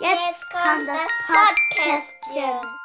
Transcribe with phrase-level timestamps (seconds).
[0.00, 2.78] Jetzt kommt das Podcastchen.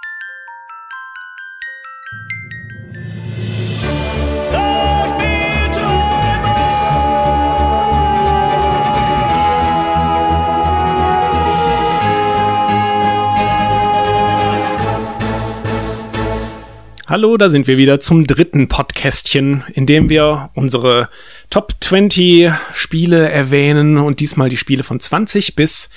[17.07, 21.09] Hallo, da sind wir wieder zum dritten Podcastchen, in dem wir unsere
[21.51, 25.91] Top 20 Spiele erwähnen und diesmal die Spiele von 20 bis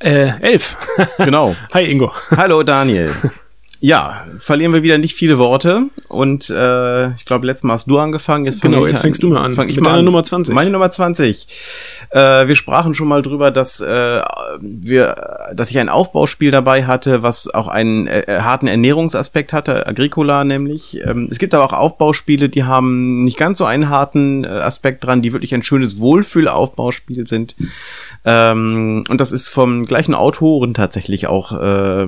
[0.00, 0.76] äh, 11.
[1.18, 1.54] Genau.
[1.72, 2.12] Hi Ingo.
[2.36, 3.10] Hallo Daniel.
[3.82, 7.98] Ja, verlieren wir wieder nicht viele Worte und äh, ich glaube, letztes Mal hast du
[7.98, 8.44] angefangen.
[8.44, 9.54] Jetzt genau, jetzt fängst du mal an.
[9.54, 10.04] Fang ich mit mal deiner an.
[10.04, 10.54] Nummer 20.
[10.54, 11.48] Meine Nummer 20.
[12.10, 14.20] Äh, wir sprachen schon mal drüber, dass äh,
[14.60, 20.44] wir, dass ich ein Aufbauspiel dabei hatte, was auch einen äh, harten Ernährungsaspekt hatte, Agricola
[20.44, 21.00] nämlich.
[21.02, 25.04] Ähm, es gibt aber auch Aufbauspiele, die haben nicht ganz so einen harten äh, Aspekt
[25.04, 27.56] dran, die wirklich ein schönes Wohlfühlaufbauspiel sind.
[28.24, 32.06] Ähm, und das ist vom gleichen Autoren tatsächlich auch äh,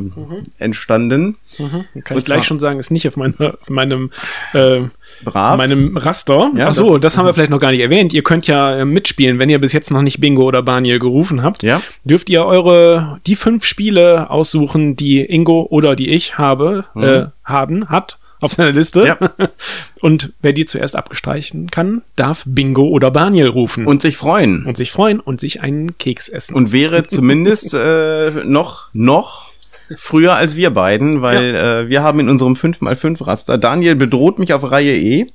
[0.59, 1.37] entstanden.
[1.59, 1.85] Mhm.
[2.05, 4.11] Kann Und ich gleich schon sagen, ist nicht auf, meiner, auf meinem,
[4.53, 4.83] äh,
[5.25, 5.57] Brav.
[5.57, 6.51] meinem Raster.
[6.55, 8.13] Ja, Ach so, das das, haben wir vielleicht noch gar nicht erwähnt.
[8.13, 11.43] Ihr könnt ja äh, mitspielen, wenn ihr bis jetzt noch nicht Bingo oder Baniel gerufen
[11.43, 11.63] habt.
[11.63, 11.81] Ja.
[12.05, 17.89] Dürft ihr eure die fünf Spiele aussuchen, die Ingo oder die ich habe, äh, haben,
[17.89, 19.01] hat auf seiner Liste.
[19.01, 19.07] Mhm.
[19.07, 19.49] Ja.
[20.01, 23.87] Und wer die zuerst abgestreichen kann, darf Bingo oder Baniel rufen.
[23.87, 24.67] und sich freuen.
[24.67, 26.55] und sich freuen und sich einen Keks essen.
[26.55, 29.51] Und wäre zumindest äh, noch, noch
[29.95, 34.71] früher als wir beiden, weil äh, wir haben in unserem 5x5-Raster, Daniel bedroht mich auf
[34.71, 35.31] Reihe E.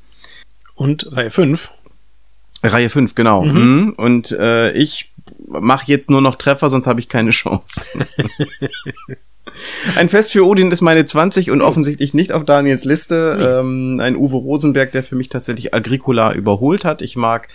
[0.75, 1.71] Und Reihe 5.
[2.63, 3.43] Reihe 5, genau.
[3.43, 3.93] Mhm.
[3.97, 5.11] Und äh, ich
[5.47, 8.05] mache jetzt nur noch Treffer, sonst habe ich keine Chance.
[9.95, 13.59] Ein Fest für Odin ist meine 20 und offensichtlich nicht auf Daniels Liste.
[13.59, 17.01] Ähm, ein Uwe Rosenberg, der für mich tatsächlich Agricola überholt hat.
[17.01, 17.47] Ich mag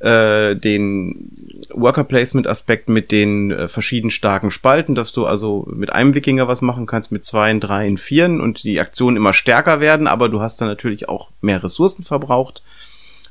[0.00, 1.30] äh, den
[1.72, 6.48] Worker Placement Aspekt mit den äh, verschieden starken Spalten, dass du also mit einem Wikinger
[6.48, 10.40] was machen kannst, mit zwei, dreien, vieren und die Aktionen immer stärker werden, aber du
[10.40, 12.62] hast dann natürlich auch mehr Ressourcen verbraucht.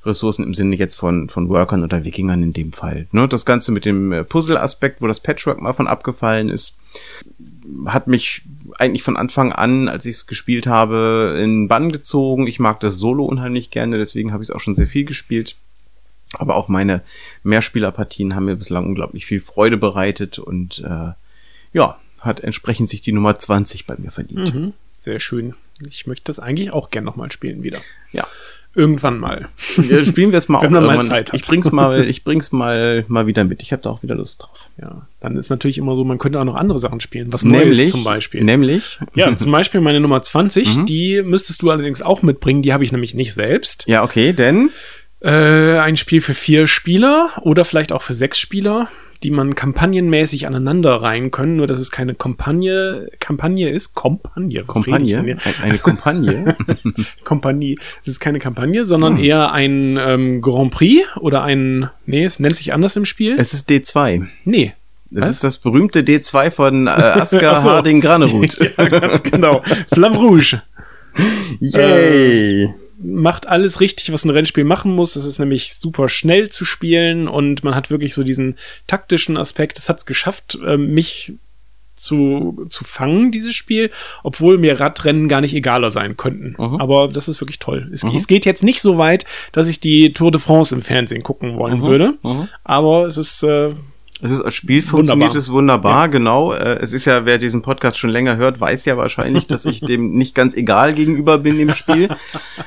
[0.03, 3.07] Ressourcen im Sinne jetzt von, von Workern oder Wikingern in dem Fall.
[3.11, 3.27] Ne?
[3.27, 6.77] Das Ganze mit dem äh, Puzzle-Aspekt, wo das Patchwork mal von abgefallen ist,
[7.85, 8.43] hat mich
[8.77, 12.47] eigentlich von Anfang an, als ich es gespielt habe, in Bann gezogen.
[12.47, 15.55] Ich mag das Solo unheimlich gerne, deswegen habe ich es auch schon sehr viel gespielt.
[16.33, 17.01] Aber auch meine
[17.43, 21.11] Mehrspielerpartien haben mir bislang unglaublich viel Freude bereitet und äh,
[21.73, 24.53] ja, hat entsprechend sich die Nummer 20 bei mir verdient.
[24.53, 24.73] Mhm.
[24.95, 25.55] Sehr schön.
[25.87, 27.79] Ich möchte das eigentlich auch gern nochmal spielen wieder.
[28.11, 28.27] Ja.
[28.73, 29.49] Irgendwann mal.
[29.89, 31.03] Ja, spielen wir es mal Wenn man mal.
[31.03, 31.39] Zeit hat.
[31.39, 33.61] Ich bring's mal, ich bring's mal, mal wieder mit.
[33.61, 34.69] Ich habe da auch wieder Lust drauf.
[34.81, 37.33] Ja, dann ist natürlich immer so, man könnte auch noch andere Sachen spielen.
[37.33, 38.43] Was Neues zum Beispiel.
[38.43, 38.99] Nämlich.
[39.13, 40.85] Ja, zum Beispiel meine Nummer 20, Mhm.
[40.85, 43.87] die müsstest du allerdings auch mitbringen, die habe ich nämlich nicht selbst.
[43.87, 44.69] Ja, okay, denn
[45.23, 48.87] Äh, ein Spiel für vier Spieler oder vielleicht auch für sechs Spieler,
[49.23, 54.63] die man kampagnenmäßig aneinander reihen können, nur dass es keine Kampagne, Kampagne ist, Kompagne.
[54.63, 55.19] Kompagne, hier?
[55.19, 56.55] ein- eine Kompagne.
[57.23, 57.77] Kompanie.
[58.01, 59.23] Es ist keine Kampagne, sondern Hm.
[59.23, 63.35] eher ein ähm, Grand Prix oder ein, nee, es nennt sich anders im Spiel.
[63.37, 64.27] es ist D2.
[64.45, 64.73] nee.
[65.13, 65.29] Das Was?
[65.31, 67.69] ist das berühmte D2 von äh, Asker Ach so.
[67.69, 68.57] Harding Granerud.
[68.77, 69.61] ja, ganz genau.
[69.93, 70.61] Flamme Rouge.
[71.59, 72.73] Yay!
[73.03, 75.15] Macht alles richtig, was ein Rennspiel machen muss.
[75.15, 78.57] Es ist nämlich super schnell zu spielen und man hat wirklich so diesen
[78.87, 79.77] taktischen Aspekt.
[79.77, 81.33] Es hat es geschafft, ähm, mich
[81.95, 83.91] zu, zu fangen, dieses Spiel,
[84.23, 86.55] obwohl mir Radrennen gar nicht egaler sein könnten.
[86.57, 86.77] Mhm.
[86.81, 87.89] Aber das ist wirklich toll.
[87.93, 91.21] Es, es geht jetzt nicht so weit, dass ich die Tour de France im Fernsehen
[91.21, 91.83] gucken wollen Mhm.
[91.83, 92.13] würde.
[92.23, 92.47] Mhm.
[92.63, 93.71] Aber es ist äh,
[94.21, 96.53] Es ist als Spiel funktioniert es wunderbar, genau.
[96.53, 99.81] Äh, Es ist ja, wer diesen Podcast schon länger hört, weiß ja wahrscheinlich, dass ich
[99.81, 102.09] dem nicht ganz egal gegenüber bin im Spiel.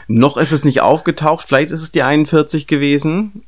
[0.09, 3.45] Noch ist es nicht aufgetaucht, vielleicht ist es die 41 gewesen.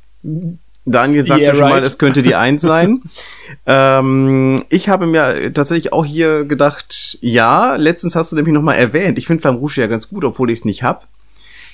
[0.85, 1.83] Daniel sagte Yeah, schon mal, right.
[1.83, 3.01] es könnte die 1 sein.
[3.65, 8.75] ähm, ich habe mir tatsächlich auch hier gedacht, ja, letztens hast du nämlich noch mal
[8.75, 11.07] erwähnt, ich finde Flamme Rouge ja ganz gut, obwohl ich es nicht hab.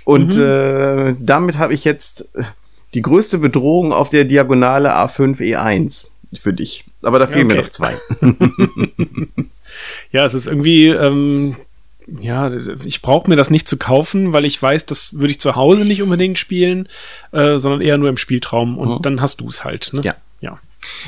[0.04, 2.30] Und äh, damit habe ich jetzt
[2.94, 6.08] die größte Bedrohung auf der Diagonale A5 E1
[6.40, 6.86] für dich.
[7.04, 7.62] Aber da fehlen mir Okay.
[7.64, 7.96] noch zwei.
[10.12, 11.56] Ja, es ist irgendwie, ähm,
[12.22, 12.52] ja,
[12.86, 15.84] ich brauche mir das nicht zu kaufen, weil ich weiß, das würde ich zu Hause
[15.86, 16.88] nicht unbedingt spielen,
[17.32, 19.02] äh, sondern eher nur im Spieltraum und Mhm.
[19.02, 19.90] dann hast du es halt.
[19.94, 20.02] Ne?
[20.04, 20.16] Ja.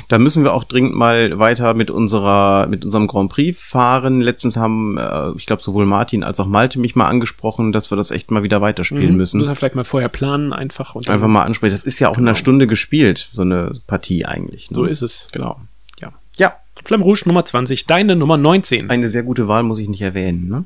[0.08, 4.20] Da müssen wir auch dringend mal weiter mit unserer, mit unserem Grand Prix fahren.
[4.20, 7.96] Letztens haben, äh, ich glaube, sowohl Martin als auch Malte mich mal angesprochen, dass wir
[7.96, 9.16] das echt mal wieder weiterspielen Mhm.
[9.16, 9.38] müssen.
[9.38, 11.74] Muss man vielleicht mal vorher planen einfach und Einfach mal ansprechen.
[11.74, 14.70] Das ist ja auch in einer Stunde gespielt, so eine Partie eigentlich.
[14.70, 14.74] Ne?
[14.76, 15.28] so ist es.
[15.32, 15.60] Genau.
[16.00, 16.12] Ja.
[16.38, 18.90] Ja, Flamme Rouge Nummer 20, deine Nummer 19.
[18.90, 20.48] eine sehr gute Wahl muss ich nicht erwähnen.
[20.48, 20.64] Ne?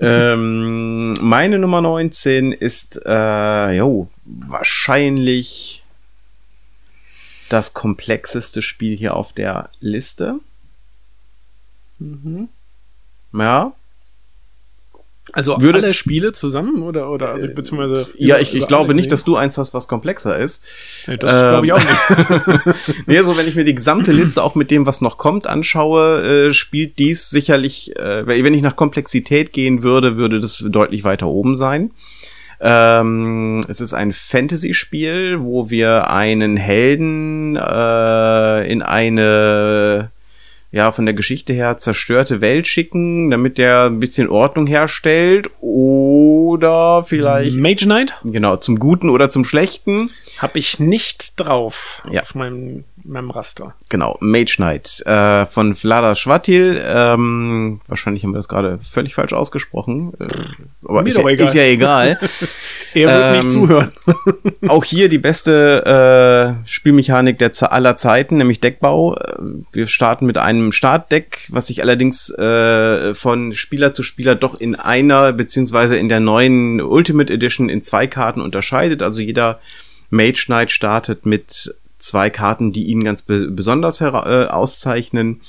[0.00, 5.81] ähm, meine Nummer 19 ist, äh, jo, wahrscheinlich
[7.52, 10.36] das komplexeste Spiel hier auf der Liste.
[11.98, 12.48] Mhm.
[13.32, 13.72] Ja.
[15.32, 19.12] Also Würde- alle Spiele zusammen oder oder also beziehungsweise Ja, über- ich, ich glaube nicht,
[19.12, 20.64] dass du eins hast, was komplexer ist.
[21.06, 23.06] Nee, das Ähm, glaube ich auch nicht.
[23.06, 26.48] nee, so wenn ich mir die gesamte Liste auch mit dem, was noch kommt, anschaue,
[26.48, 31.28] äh, spielt dies sicherlich, äh, wenn ich nach Komplexität gehen würde, würde das deutlich weiter
[31.28, 31.92] oben sein.
[32.64, 40.10] Ähm, es ist ein Fantasy-Spiel, wo wir einen Helden äh, in eine
[40.70, 47.04] ja von der Geschichte her zerstörte Welt schicken, damit der ein bisschen Ordnung herstellt oder
[47.04, 50.10] vielleicht Mage Knight genau zum Guten oder zum Schlechten.
[50.38, 52.22] habe ich nicht drauf Ja.
[52.22, 53.74] auf meinem meinem Raster.
[53.88, 56.82] Genau, Mage Knight äh, von Vlada Schwatil.
[56.84, 60.12] Ähm, wahrscheinlich haben wir das gerade völlig falsch ausgesprochen.
[60.18, 60.26] Äh,
[60.86, 61.46] aber ist ja, egal.
[61.46, 62.18] ist ja egal.
[62.94, 63.92] Er wird Ähm, nicht zuhören.
[64.68, 69.16] Auch hier die beste äh, Spielmechanik der aller Zeiten, nämlich Deckbau.
[69.16, 69.36] Äh,
[69.72, 74.74] Wir starten mit einem Startdeck, was sich allerdings äh, von Spieler zu Spieler doch in
[74.74, 79.02] einer beziehungsweise in der neuen Ultimate Edition in zwei Karten unterscheidet.
[79.02, 79.60] Also jeder
[80.10, 85.40] Mage Knight startet mit zwei Karten, die ihn ganz be besonders äh, auszeichnen.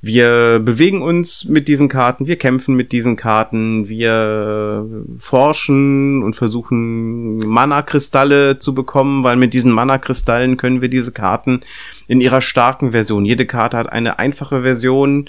[0.00, 4.86] Wir bewegen uns mit diesen Karten, wir kämpfen mit diesen Karten, wir
[5.18, 11.60] forschen und versuchen Mana-Kristalle zu bekommen, weil mit diesen Mana-Kristallen können wir diese Karten
[12.08, 13.24] in ihrer starken Version.
[13.24, 15.28] Jede Karte hat eine einfache Version.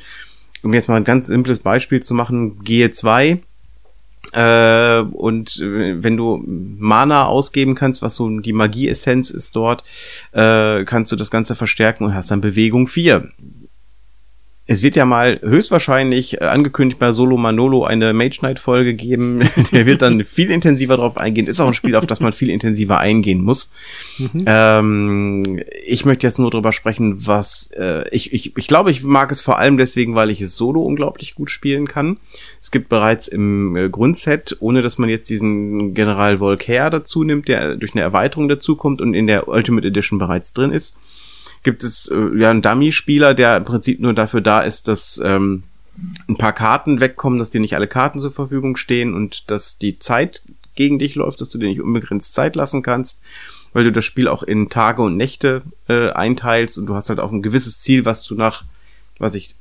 [0.64, 3.40] Um jetzt mal ein ganz simples Beispiel zu machen, G2.
[4.34, 9.84] Äh, und äh, wenn du Mana ausgeben kannst, was so die Magie-Essenz ist dort,
[10.32, 13.30] äh, kannst du das Ganze verstärken und hast dann Bewegung 4.
[14.70, 19.48] Es wird ja mal höchstwahrscheinlich äh, angekündigt bei Solo Manolo eine Mage Knight Folge geben.
[19.72, 21.48] Der wird dann viel intensiver drauf eingehen.
[21.48, 23.72] Ist auch ein Spiel, auf das man viel intensiver eingehen muss.
[24.46, 29.32] Ähm, ich möchte jetzt nur drüber sprechen, was äh, ich, ich, ich glaube, ich mag
[29.32, 32.18] es vor allem deswegen, weil ich es solo unglaublich gut spielen kann.
[32.60, 37.48] Es gibt bereits im äh, Grundset, ohne dass man jetzt diesen General Volcaire dazu nimmt,
[37.48, 40.98] der durch eine Erweiterung dazukommt und in der Ultimate Edition bereits drin ist,
[41.68, 45.64] gibt es äh, ja einen Dummy-Spieler, der im Prinzip nur dafür da ist, dass ähm,
[46.30, 50.00] ein paar Karten wegkommen, dass dir nicht alle Karten zur Verfügung stehen und dass die
[50.00, 50.44] Zeit
[50.76, 53.20] gegen dich läuft, dass du dir nicht unbegrenzt Zeit lassen kannst,
[53.74, 57.20] weil du das Spiel auch in Tage und Nächte äh, einteilst und du hast halt
[57.20, 58.64] auch ein gewisses Ziel, was du nach,
[59.18, 59.56] was ich,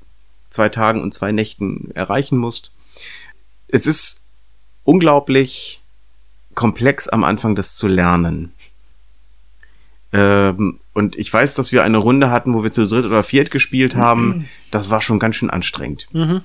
[0.48, 2.70] zwei Tagen und zwei Nächten erreichen musst.
[3.66, 4.20] Es ist
[4.84, 5.80] unglaublich
[6.54, 8.52] komplex am Anfang, das zu lernen.
[10.12, 13.50] Ähm, und ich weiß, dass wir eine Runde hatten, wo wir zu dritt oder viert
[13.50, 14.48] gespielt haben.
[14.70, 16.08] Das war schon ganz schön anstrengend.
[16.12, 16.40] Mhm.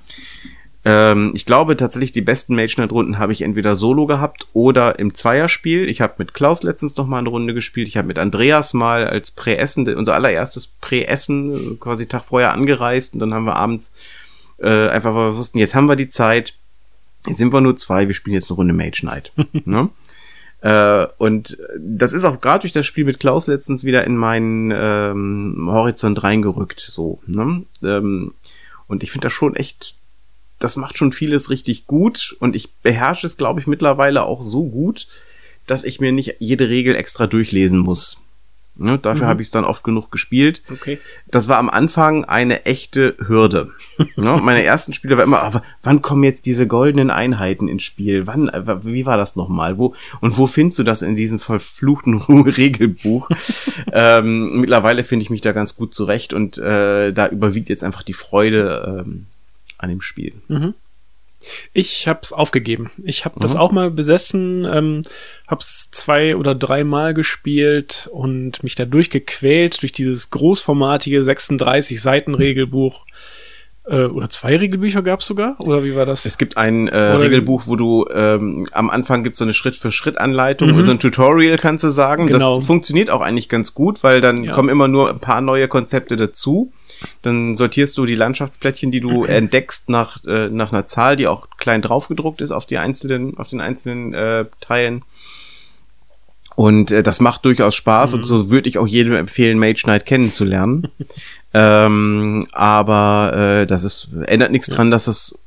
[0.84, 5.00] Ähm, ich glaube tatsächlich, die besten Mage Knight Runden habe ich entweder solo gehabt oder
[5.00, 5.88] im Zweierspiel.
[5.88, 7.88] Ich habe mit Klaus letztens noch mal eine Runde gespielt.
[7.88, 13.14] Ich habe mit Andreas mal als Präessen, unser allererstes Präessen, äh, quasi Tag vorher angereist.
[13.14, 13.94] Und dann haben wir abends
[14.58, 16.56] äh, einfach, weil wir wussten, jetzt haben wir die Zeit.
[17.26, 19.32] Jetzt sind wir nur zwei, wir spielen jetzt eine Runde Mage Knight.
[19.66, 19.90] ne?
[20.62, 24.72] Äh, und das ist auch gerade durch das Spiel mit Klaus letztens wieder in meinen
[24.74, 26.80] ähm, Horizont reingerückt.
[26.80, 27.64] So, ne?
[27.84, 28.34] ähm,
[28.88, 29.96] und ich finde das schon echt,
[30.60, 32.36] das macht schon vieles richtig gut.
[32.40, 35.08] Und ich beherrsche es, glaube ich, mittlerweile auch so gut,
[35.66, 38.22] dass ich mir nicht jede Regel extra durchlesen muss.
[38.76, 38.98] Ne?
[38.98, 39.30] Dafür Mhm.
[39.30, 40.64] habe ich es dann oft genug gespielt.
[40.72, 40.98] Okay.
[41.28, 43.72] Das war am Anfang eine echte Hürde.
[44.16, 44.40] ne?
[44.42, 48.28] Meine ersten Spiele war immer, aber wann kommen jetzt diese goldenen Einheiten ins Spiel?
[48.28, 49.78] Wann, äh, wie war das nochmal?
[49.78, 53.30] Wo, und wo findest du das in diesem verfluchten Regelbuch?
[53.92, 58.04] ähm, mittlerweile finde ich mich da ganz gut zurecht und äh, da überwiegt jetzt einfach
[58.04, 59.26] die Freude ähm,
[59.78, 60.34] an dem Spiel.
[60.48, 60.74] Mhm.
[61.74, 62.92] Ich hab's aufgegeben.
[63.04, 63.60] Ich hab das Mhm.
[63.60, 65.02] auch mal besessen, ähm,
[65.48, 73.06] hab's zwei oder dreimal gespielt und mich da durchgequält durch dieses großformatige 36 Seiten Regelbuch.
[73.88, 75.56] Äh, oder zwei Regelbücher gab's sogar?
[75.60, 76.26] Oder wie war das?
[76.26, 80.76] Es gibt ein äh, Regelbuch, wo du ähm, am Anfang gibt's so eine Schritt-für-Schritt-Anleitung, Mhm.
[80.76, 82.28] oder so ein Tutorial kannst du sagen.
[82.28, 82.58] Genau.
[82.58, 84.54] Das funktioniert auch eigentlich ganz gut, weil dann Ja.
[84.54, 86.72] kommen immer nur ein paar neue Konzepte dazu.
[87.22, 91.48] Dann sortierst du die Landschaftsplättchen, die du entdeckst, nach, äh, nach einer Zahl, die auch
[91.58, 95.04] klein draufgedruckt ist auf die einzelnen, auf den einzelnen äh, Teilen.
[96.56, 100.06] Und äh, das macht durchaus Spaß und so würde ich auch jedem empfehlen, Mage Knight
[100.06, 100.90] kennenzulernen.
[101.54, 105.38] ähm, aber äh, das ist ändert nichts dran, dass es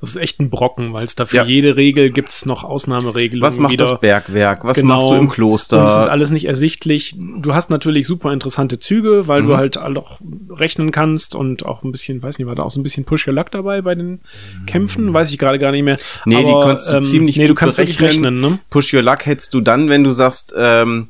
[0.00, 1.44] Das ist echt ein Brocken, weil es da für Ja.
[1.44, 3.46] jede Regel gibt's noch Ausnahmeregelungen.
[3.46, 3.84] was macht wieder.
[3.86, 4.94] das Bergwerk, was Genau.
[4.96, 5.80] machst du im Kloster.
[5.80, 7.16] Und es ist alles nicht ersichtlich.
[7.18, 9.46] Du hast natürlich super interessante Züge, weil Mhm.
[9.48, 10.20] du halt auch
[10.50, 13.26] rechnen kannst und auch ein bisschen, weiß nicht, war da auch so ein bisschen Push
[13.28, 14.20] Your Luck dabei bei den
[14.66, 15.12] Kämpfen?
[15.12, 15.96] Weiß ich gerade gar nicht mehr.
[16.24, 18.34] Nee, die Aber, kannst du ähm, ziemlich Nee, du gut kannst wirklich berechnen.
[18.36, 18.58] rechnen, ne?
[18.70, 21.08] Push Your Luck hättest du dann, wenn du sagst, ähm,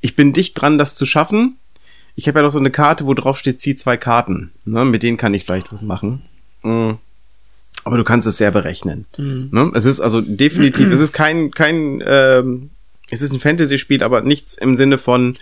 [0.00, 1.56] ich bin dicht dran, das zu schaffen.
[2.16, 4.52] Ich habe ja noch so eine Karte, wo drauf steht, zieh zwei Karten.
[4.64, 4.84] Ne?
[4.84, 6.22] Mit denen kann ich vielleicht was machen.
[6.62, 6.98] Mhm.
[7.84, 9.06] Aber du kannst es sehr berechnen.
[9.16, 9.48] Mhm.
[9.52, 9.70] Ne?
[9.74, 12.70] Es ist also definitiv, es ist kein, kein, ähm,
[13.10, 15.36] es ist ein Fantasy-Spiel, aber nichts im Sinne von,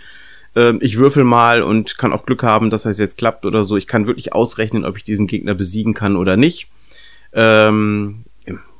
[0.55, 3.77] ähm, ich würfel mal und kann auch Glück haben, dass das jetzt klappt oder so.
[3.77, 6.67] Ich kann wirklich ausrechnen, ob ich diesen Gegner besiegen kann oder nicht.
[7.31, 8.25] Ähm,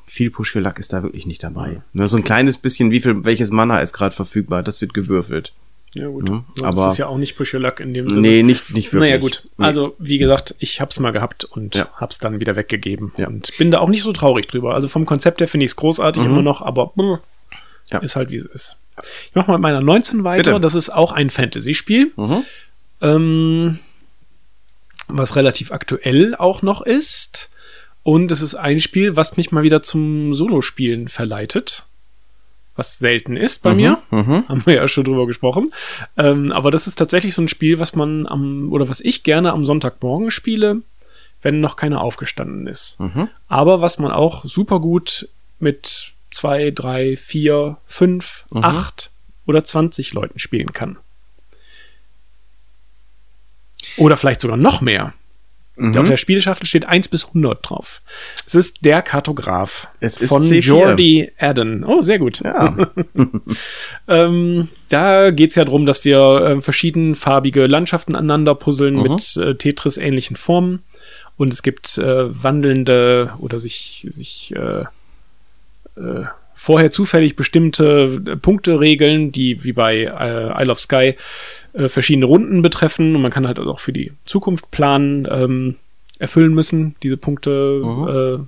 [0.05, 1.82] viel Push Luck ist da wirklich nicht dabei.
[1.93, 5.53] Ne, so ein kleines bisschen, wie viel, welches Mana ist gerade verfügbar, das wird gewürfelt.
[5.95, 6.27] Ja, gut.
[6.29, 8.21] Ja, aber das ist ja auch nicht Push Your Luck in dem Sinne.
[8.21, 9.12] Nee, nicht, nicht wirklich.
[9.12, 9.47] Naja, gut.
[9.57, 9.65] Nee.
[9.65, 11.88] Also, wie gesagt, ich hab's mal gehabt und Ja.
[11.95, 13.12] hab's dann wieder weggegeben.
[13.17, 13.27] Ja.
[13.27, 14.73] Und bin da auch nicht so traurig drüber.
[14.73, 17.19] Also vom Konzept her finde ich es großartig immer noch, aber Mhm.
[17.91, 18.00] Ja.
[18.00, 18.77] ist halt wie es ist.
[19.25, 20.51] Ich mach mal mit meiner 19 weiter.
[20.51, 20.62] Bitte.
[20.62, 22.12] Das ist auch ein Fantasy-Spiel.
[22.15, 22.43] Mhm.
[23.01, 23.79] Ähm,
[25.07, 27.50] was relativ aktuell auch noch ist.
[28.03, 31.85] Und es ist ein Spiel, was mich mal wieder zum Solospielen verleitet.
[32.75, 34.01] Was selten ist bei mir.
[34.10, 34.48] Mhm.
[34.48, 35.72] Haben wir ja schon drüber gesprochen.
[36.18, 39.51] Ähm, aber das ist tatsächlich so ein Spiel, was man am, oder was ich gerne
[39.51, 40.82] am Sonntagmorgen spiele,
[41.44, 43.00] wenn noch keiner aufgestanden ist.
[43.00, 43.30] Mhm.
[43.48, 48.63] Aber was man auch super gut mit zwei, drei, vier, fünf, Mhm.
[48.63, 49.12] acht
[49.46, 50.98] oder 20 Leuten spielen kann.
[53.98, 55.13] Oder vielleicht sogar noch mehr.
[55.75, 55.98] Mhm.
[55.98, 58.01] Auf der Spieleschachtel steht 1 bis 100 drauf.
[58.46, 60.60] Es ist der Kartograf Es ist von C4.
[60.60, 61.84] Jordi Adden.
[61.84, 62.42] Oh, sehr gut.
[62.42, 62.75] Ja.
[64.08, 69.01] Ähm, da geht's ja drum, dass wir äh, verschiedenfarbige Landschaften aneinander puzzeln Mhm.
[69.03, 70.84] mit äh, Tetris-ähnlichen Formen.
[71.38, 74.82] Und es gibt äh, wandelnde oder sich, sich äh,
[76.00, 81.15] äh, vorher zufällig bestimmte äh, Punkteregeln, die wie bei äh, Isle of Sky
[81.74, 83.15] äh, verschiedene Runden betreffen.
[83.15, 85.75] Und man kann halt auch für die Zukunft planen, ähm,
[86.20, 88.46] erfüllen müssen, diese Punkte.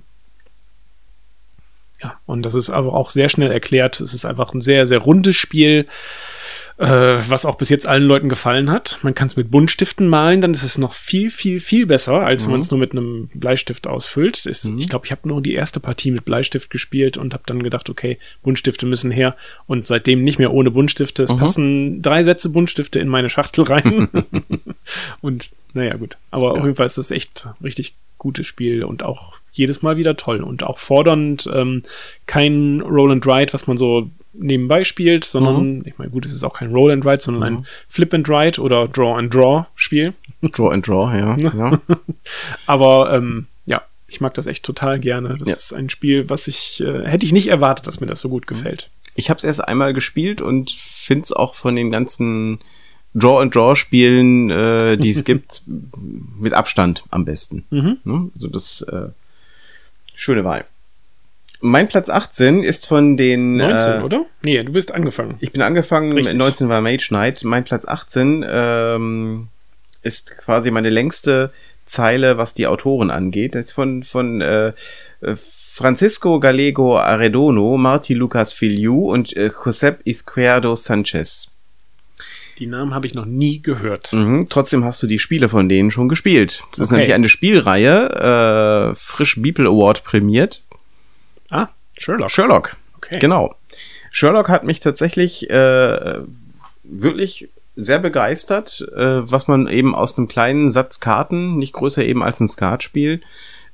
[2.02, 4.00] Äh, ja, und das ist aber auch sehr schnell erklärt.
[4.00, 5.86] Es ist einfach ein sehr, sehr rundes Spiel,
[6.78, 8.98] äh, was auch bis jetzt allen Leuten gefallen hat.
[9.02, 12.44] Man kann es mit Buntstiften malen, dann ist es noch viel, viel, viel besser, als
[12.44, 14.44] wenn man es nur mit einem Bleistift ausfüllt.
[14.44, 17.62] Ist, Ich glaube, ich habe nur die erste Partie mit Bleistift gespielt und habe dann
[17.62, 19.36] gedacht, okay, Buntstifte müssen her.
[19.66, 21.22] Und seitdem nicht mehr ohne Buntstifte.
[21.22, 24.08] Es passen drei Sätze Buntstifte in meine Schachtel rein.
[25.22, 26.18] und naja, gut.
[26.30, 30.16] Aber auf jeden Fall ist das echt richtig gutes Spiel und auch jedes Mal wieder
[30.16, 31.48] toll und auch fordernd.
[31.52, 31.82] Ähm,
[32.26, 36.44] kein Roll and Ride, was man so nebenbei spielt, sondern, ich meine, gut, es ist
[36.44, 40.14] auch kein Roll and Ride, sondern ein Flip and Ride oder Draw and Draw Spiel.
[40.42, 41.36] Draw and Draw, ja.
[41.54, 41.80] ja.
[42.66, 45.36] Aber ähm, ja, ich mag das echt total gerne.
[45.38, 45.54] Das Ja.
[45.54, 48.46] ist ein Spiel, was ich, äh, hätte ich nicht erwartet, dass mir das so gut
[48.46, 48.90] gefällt.
[49.14, 52.58] Ich habe es erst einmal gespielt und finde es auch von den ganzen
[53.14, 55.62] Draw-and-Draw-Spielen, äh, die es gibt,
[56.38, 57.64] mit Abstand am besten.
[57.70, 57.98] Mhm.
[58.04, 58.30] Ne?
[58.34, 59.08] Also das äh,
[60.14, 60.64] schöne Wahl.
[61.60, 64.26] Mein Platz 18 ist von den 19, äh, oder?
[64.42, 65.36] Nee, du bist angefangen.
[65.40, 66.34] Ich bin angefangen, Richtig.
[66.36, 67.44] 19 war Mage Knight.
[67.44, 69.48] Mein Platz 18 ähm,
[70.02, 71.50] ist quasi meine längste
[71.84, 73.54] Zeile, was die Autoren angeht.
[73.54, 74.72] Das ist von, von äh,
[75.34, 81.48] Francisco Gallego Arredono, Marti Lucas Filiu und äh, Josep Izquierdo Sanchez.
[82.58, 84.14] Die Namen habe ich noch nie gehört.
[84.14, 86.62] Mhm, trotzdem hast du die Spiele von denen schon gespielt.
[86.70, 87.00] Das ist Okay.
[87.00, 90.62] nämlich eine Spielreihe, äh, frisch Beeple Award prämiert.
[91.50, 92.30] Ah, Sherlock.
[92.30, 92.76] Sherlock.
[92.96, 93.18] Okay.
[93.18, 93.54] Genau.
[94.10, 96.18] Sherlock hat mich tatsächlich äh,
[96.82, 102.22] wirklich sehr begeistert, äh, was man eben aus einem kleinen Satz Karten, nicht größer eben
[102.22, 103.20] als ein Skatspiel,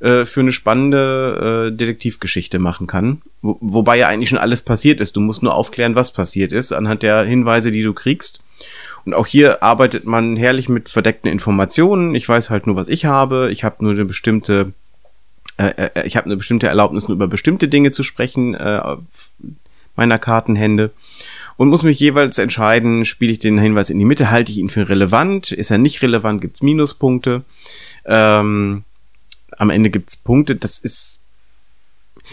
[0.00, 3.22] äh, für eine spannende äh, Detektivgeschichte machen kann.
[3.40, 5.14] Wo, wobei ja eigentlich schon alles passiert ist.
[5.14, 8.40] Du musst nur aufklären, was passiert ist, anhand der Hinweise, die du kriegst.
[9.04, 12.14] Und auch hier arbeitet man herrlich mit verdeckten Informationen.
[12.14, 13.50] Ich weiß halt nur, was ich habe.
[13.52, 14.72] Ich habe nur eine bestimmte
[15.59, 19.00] äh, äh, ich habe eine bestimmte Erlaubnis, nur über bestimmte Dinge zu sprechen äh, auf
[19.97, 20.90] meiner Kartenhände
[21.56, 24.71] und muss mich jeweils entscheiden, spiele ich den Hinweis in die Mitte, halte ich ihn
[24.71, 27.42] für relevant, ist er nicht relevant, gibt's Minuspunkte.
[28.04, 28.85] Ähm,
[29.56, 30.56] am Ende gibt's Punkte.
[30.56, 31.21] Das ist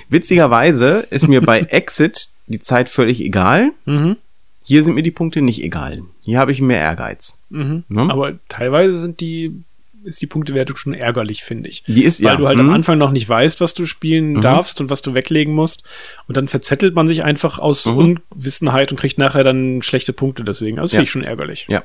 [0.08, 3.72] witzigerweise ist mir bei Exit die Zeit völlig egal.
[3.86, 4.18] Mhm.
[4.64, 6.04] Hier sind mir die Punkte nicht egal.
[6.22, 7.40] Hier habe ich mehr Ehrgeiz.
[7.50, 7.84] Mhm.
[7.88, 8.10] Ne?
[8.10, 9.64] Aber teilweise sind die,
[10.04, 11.84] ist die Punktewertung schon ärgerlich, finde ich.
[11.88, 12.36] Die ist Weil ja.
[12.38, 12.74] du halt am hm?
[12.74, 15.84] Anfang noch nicht weißt, was du spielen darfst und was du weglegen musst.
[16.28, 18.20] Und dann verzettelt man sich einfach aus Mhm.
[18.32, 20.80] Unwissenheit und kriegt nachher dann schlechte Punkte deswegen.
[20.80, 20.98] Also das Ja.
[21.00, 21.66] finde ich schon ärgerlich.
[21.70, 21.84] Ja.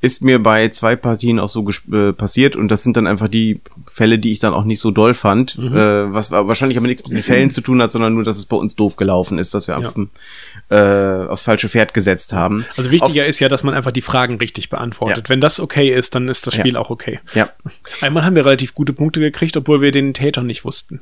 [0.00, 3.60] Ist mir bei zwei Partien auch so äh, passiert und das sind dann einfach die
[3.86, 5.76] Fälle, die ich dann auch nicht so doll fand, Mhm.
[5.76, 8.38] äh, was wa- wahrscheinlich aber nichts mit den Fällen zu tun hat, sondern nur, dass
[8.38, 9.86] es bei uns doof gelaufen ist, dass wir Ja.
[9.88, 10.10] auf dem
[10.70, 12.66] äh, aufs falsche Pferd gesetzt haben.
[12.76, 15.26] Also wichtiger ist ja, dass man einfach die Fragen richtig beantwortet.
[15.26, 15.30] Ja.
[15.30, 17.20] Wenn das okay ist, dann ist das Spiel auch okay.
[17.34, 17.48] Ja.
[18.02, 21.00] Einmal haben wir relativ gute Punkte gekriegt, obwohl wir den Täter nicht wussten.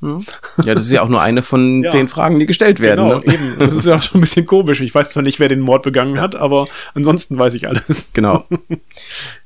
[0.00, 1.90] Ja, das ist ja auch nur eine von Ja.
[1.90, 3.04] zehn Fragen, die gestellt werden.
[3.08, 3.24] Genau, ne?
[3.34, 3.54] eben.
[3.58, 4.80] Das ist ja auch schon ein bisschen komisch.
[4.80, 7.71] Ich weiß zwar nicht, wer den Mord begangen hat, aber ansonsten weiß ich alles.
[8.14, 8.44] Genau.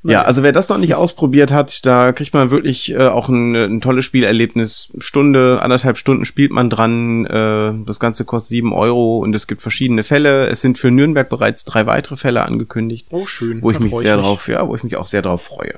[0.03, 3.55] ja, also wer das noch nicht ausprobiert hat, da kriegt man wirklich äh, auch ein,
[3.55, 4.91] ein tolles Spielerlebnis.
[4.99, 7.25] Stunde, anderthalb Stunden spielt man dran.
[7.25, 10.47] Äh, das Ganze kostet sieben Euro und es gibt verschiedene Fälle.
[10.47, 13.07] Es sind für Nürnberg bereits drei weitere Fälle angekündigt.
[13.11, 13.61] Oh, schön.
[13.61, 14.25] Wo ich Da mich sehr mich.
[14.25, 15.75] drauf, ja, wo ich mich auch sehr drauf freue.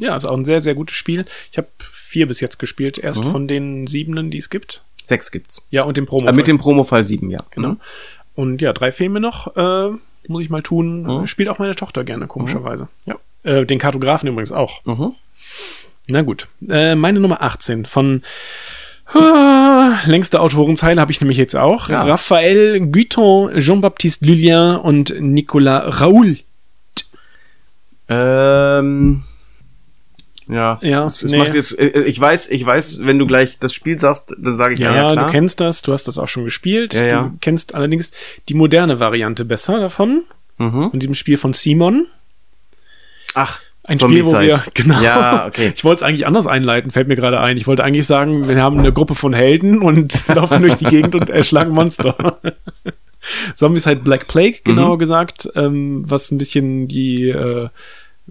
[0.00, 1.24] Ja, ist auch ein sehr, sehr gutes Spiel.
[1.50, 3.28] Ich habe vier bis jetzt gespielt, erst Mhm.
[3.30, 4.84] von den siebenen, die es gibt.
[5.06, 5.66] Sechs gibt's.
[5.70, 6.28] Ja, und dem Promo.
[6.28, 7.42] Äh, mit dem Promofall sieben, ja.
[7.50, 7.76] Genau.
[8.34, 9.56] Und ja, drei mir noch.
[9.56, 9.96] Äh,
[10.28, 11.02] muss ich mal tun.
[11.02, 11.26] Mhm.
[11.26, 12.88] Spielt auch meine Tochter gerne, komischerweise.
[13.06, 13.16] Ja.
[13.42, 14.84] Äh, den Kartografen übrigens auch.
[14.84, 15.14] Mhm.
[16.08, 16.48] Na gut.
[16.68, 18.22] Äh, meine Nummer 18 von
[19.06, 21.88] ah, längste Autorenzeile habe ich nämlich jetzt auch.
[21.88, 22.04] Ja.
[22.04, 26.38] Raphaël Guiton, Jean-Baptiste Lulien und Nicolas Raoul.
[28.08, 29.22] Ähm,
[30.50, 30.78] ja.
[30.82, 31.38] Ja, Es, es nee.
[31.38, 34.74] macht jetzt, äh, ich weiß, ich weiß, wenn du gleich das Spiel sagst, dann sage
[34.74, 35.26] ich Ja, ja, ja klar.
[35.26, 36.94] du kennst das, du hast das auch schon gespielt.
[36.94, 37.22] Ja, ja.
[37.24, 38.12] Du kennst allerdings
[38.48, 40.22] die moderne Variante besser davon.
[40.58, 40.88] mhm.
[40.88, 42.06] Und diesem Spiel von Simon.
[43.34, 45.00] Ach, Ein Spiel, wo wir, genau.
[45.00, 45.72] Ja, okay.
[45.74, 47.56] Ich wollte es eigentlich anders einleiten, fällt mir gerade ein.
[47.56, 51.14] Ich wollte eigentlich sagen, wir haben eine Gruppe von Helden und laufen durch die Gegend
[51.14, 52.38] und erschlagen Monster.
[53.56, 57.68] Zombicide Black Plague, genauer gesagt, ähm, was ein bisschen die äh,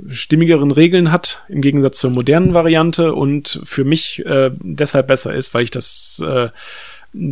[0.10, 5.53] stimmigeren Regeln hat, im Gegensatz zur modernen Variante und für mich äh, deshalb besser ist,
[5.53, 6.50] weil ich das äh,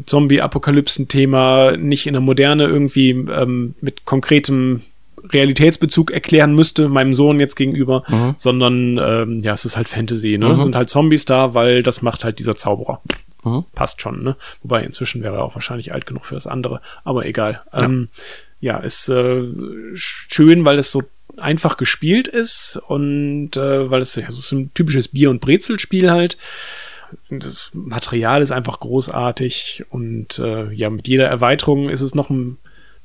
[0.06, 4.82] Zombie-Apokalypsen-Thema nicht in der Moderne irgendwie ähm, mit konkretem
[5.30, 8.04] Realitätsbezug erklären müsste, meinem Sohn jetzt gegenüber,
[8.38, 10.52] sondern ähm, ja, es ist halt Fantasy, ne?
[10.52, 13.02] Es sind halt Zombies da, weil das macht halt dieser Zauberer.
[13.44, 13.66] Mhm.
[13.74, 14.36] Passt schon, ne?
[14.62, 17.62] Wobei inzwischen wäre er auch wahrscheinlich alt genug für das andere, aber egal.
[17.74, 18.10] Ja, ähm,
[18.60, 19.44] ja ist äh,
[19.96, 21.04] schön, weil es so
[21.38, 26.38] einfach gespielt ist und äh, weil es ja, ist ein typisches Bier- und Brezelspiel halt.
[27.30, 32.58] Das Material ist einfach großartig und äh, ja, mit jeder Erweiterung ist es noch ein,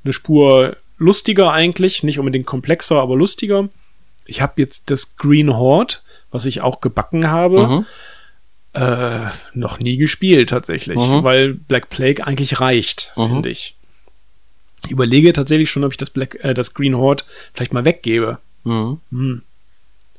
[0.04, 3.68] eine Spur lustiger eigentlich, nicht unbedingt komplexer, aber lustiger.
[4.26, 5.96] Ich habe jetzt das Green Horde,
[6.30, 7.86] was ich auch gebacken habe, Mhm.
[8.74, 11.22] äh, noch nie gespielt tatsächlich, Mhm.
[11.22, 13.26] weil Black Plague eigentlich reicht, Mhm.
[13.26, 13.76] finde ich.
[14.84, 18.38] Ich überlege tatsächlich schon, ob ich das Black, äh, das Green Horde vielleicht mal weggebe.
[18.64, 19.00] Mhm.
[19.10, 19.42] Hm.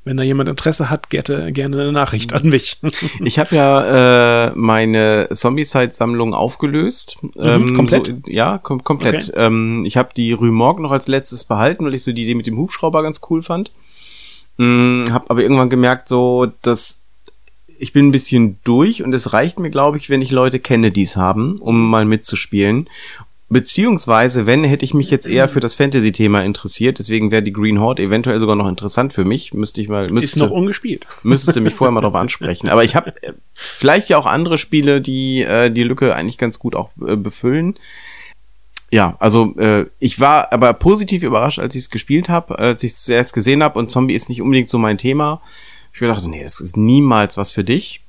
[0.06, 2.78] Wenn da jemand Interesse hat, gerne, gerne eine Nachricht an mich.
[3.23, 7.17] Ich habe ja äh, meine Zombicide-Sammlung aufgelöst.
[7.21, 8.08] Mhm, komplett?
[8.08, 9.30] So, ja, kom komplett.
[9.30, 9.45] Okay.
[9.45, 12.36] Ähm, ich habe die Rue Morgue noch als letztes behalten, weil ich so die Idee
[12.36, 13.71] mit dem Hubschrauber ganz cool fand.
[14.58, 16.99] Mm, hab aber irgendwann gemerkt, so, dass
[17.80, 20.91] ich bin ein bisschen durch und es reicht mir, glaube ich, wenn ich Leute kenne,
[20.91, 22.89] die es haben, um mal mitzuspielen.
[23.49, 26.97] Beziehungsweise, wenn, hätte ich mich jetzt eher für das Fantasy-Thema interessiert.
[26.97, 29.53] Deswegen wäre die Green Horde eventuell sogar noch interessant für mich.
[29.53, 31.06] Müsste ich mal, Ist müsste, noch ungespielt.
[31.21, 32.69] müsstest du mich vorher mal darauf ansprechen.
[32.69, 36.58] Aber ich habe äh, vielleicht ja auch andere Spiele, die äh, die Lücke eigentlich ganz
[36.58, 37.77] gut auch äh, befüllen.
[38.91, 42.91] Ja, also äh, ich war aber positiv überrascht, als ich es gespielt habe, als ich
[42.91, 45.41] es zuerst gesehen habe und Zombie ist nicht unbedingt so mein Thema.
[45.93, 48.01] Ich mir dachte, nee, das ist niemals was für dich.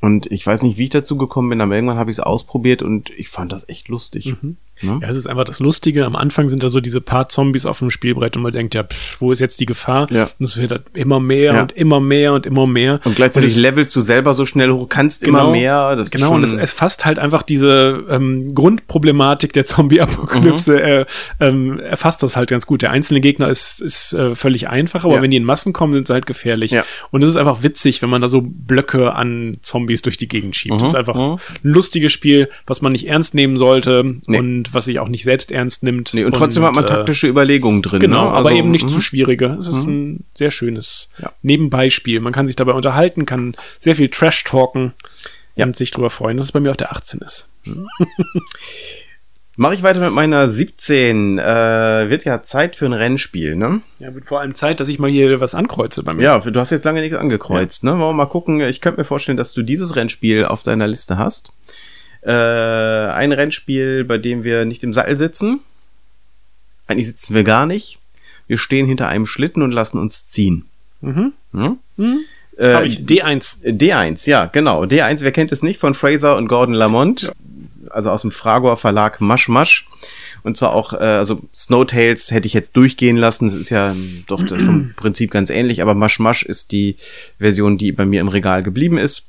[0.00, 2.82] Und ich weiß nicht, wie ich dazu gekommen bin, aber irgendwann habe ich es ausprobiert
[2.82, 4.34] und ich fand das echt lustig.
[4.82, 4.98] Ne?
[5.02, 6.04] Ja, es ist einfach das Lustige.
[6.06, 8.84] Am Anfang sind da so diese paar Zombies auf dem Spielbrett und man denkt, ja,
[8.84, 10.06] pff, wo ist jetzt die Gefahr?
[10.10, 10.24] Ja.
[10.38, 11.62] Und es wird halt immer mehr Ja.
[11.62, 13.00] und immer mehr und immer mehr.
[13.04, 15.96] Und gleichzeitig es- levelst du selber so schnell hoch, kannst immer mehr.
[15.96, 20.78] Das genau, und es erfasst halt einfach diese ähm, Grundproblematik der Zombie-Apokalypse, Mhm.
[20.78, 21.06] äh,
[21.40, 22.82] ähm, erfasst das halt ganz gut.
[22.82, 25.22] Der einzelne Gegner ist, ist äh, völlig einfach, aber Ja.
[25.22, 26.70] wenn die in Massen kommen, sind sie halt gefährlich.
[26.70, 26.84] Ja.
[27.10, 30.56] Und es ist einfach witzig, wenn man da so Blöcke an Zombies durch die Gegend
[30.56, 30.80] schiebt.
[30.80, 31.32] Das ist einfach mhm.
[31.64, 34.38] ein lustiges Spiel, was man nicht ernst nehmen sollte Nee.
[34.38, 36.12] und was sich auch nicht selbst ernst nimmt.
[36.14, 38.00] nee, und trotzdem hat man äh, taktische Überlegungen drin.
[38.00, 38.28] Genau, ne?
[38.30, 38.90] aber Also, eben nicht mhm.
[38.90, 39.56] zu schwierige.
[39.58, 41.32] Es ist ein sehr schönes Ja.
[41.42, 42.20] Nebenbeispiel.
[42.20, 44.92] Man kann sich dabei unterhalten, kann sehr viel Trash talken
[45.56, 45.66] Ja.
[45.66, 47.48] und sich darüber freuen, dass es bei mir auf der 18 ist.
[49.60, 51.40] Mache ich weiter mit meiner 17.
[51.40, 51.42] Äh,
[52.08, 53.80] wird ja Zeit für ein Rennspiel, ne?
[53.98, 56.22] Ja, wird vor allem Zeit, dass ich mal hier was ankreuze bei mir.
[56.22, 57.90] Ja, du hast jetzt lange nichts angekreuzt, ne?
[57.90, 58.60] Wollen wir mal gucken.
[58.60, 61.50] Ich könnte mir vorstellen, dass du dieses Rennspiel auf deiner Liste hast.
[62.22, 65.60] Äh, ein Rennspiel, bei dem wir nicht im Sattel sitzen.
[66.86, 67.98] Eigentlich sitzen wir gar nicht.
[68.46, 70.64] Wir stehen hinter einem Schlitten und lassen uns ziehen.
[71.00, 71.32] Mhm.
[71.52, 71.78] Hm?
[71.96, 72.20] Mhm.
[72.56, 73.62] Äh, Hab ich D1.
[73.64, 74.82] D1, ja, genau.
[74.82, 77.30] D1, wer kennt es nicht, von Fraser und Gordon Lamont.
[77.90, 79.86] Also aus dem Fragor Verlag Masch Masch.
[80.42, 83.46] Und zwar auch, äh, also Snowtails hätte ich jetzt durchgehen lassen.
[83.46, 83.94] Das ist ja
[84.26, 86.96] doch vom Prinzip ganz ähnlich, aber Masch Masch ist die
[87.38, 89.24] Version, die bei mir im Regal geblieben ist.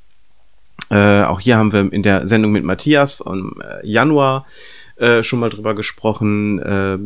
[0.89, 4.45] Äh, auch hier haben wir in der Sendung mit Matthias vom äh, Januar
[4.97, 6.59] äh, schon mal drüber gesprochen.
[6.59, 6.97] Äh,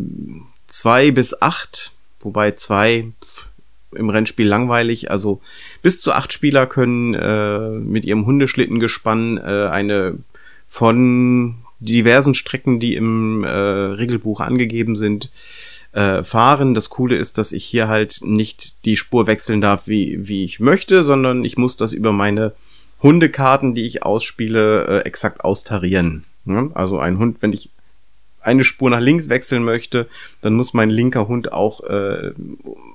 [0.68, 1.92] zwei bis acht,
[2.22, 3.50] wobei zwei pff,
[3.92, 5.12] im Rennspiel langweilig.
[5.12, 5.42] Also
[5.82, 10.18] bis zu acht Spieler können äh, mit ihrem Hundeschlittengespann äh, eine
[10.68, 15.32] von diversen Strecken, die im äh, Regelbuch angegeben sind,
[15.96, 16.74] fahren.
[16.74, 20.60] Das Coole ist, dass ich hier halt nicht die Spur wechseln darf, wie, wie ich
[20.60, 22.54] möchte, sondern ich muss das über meine
[23.04, 26.24] Hundekarten, die ich ausspiele, äh, exakt austarieren.
[26.46, 26.70] Ja?
[26.74, 27.70] Also ein Hund, wenn ich
[28.44, 30.08] eine Spur nach links wechseln möchte,
[30.42, 32.32] dann muss mein linker Hund auch äh,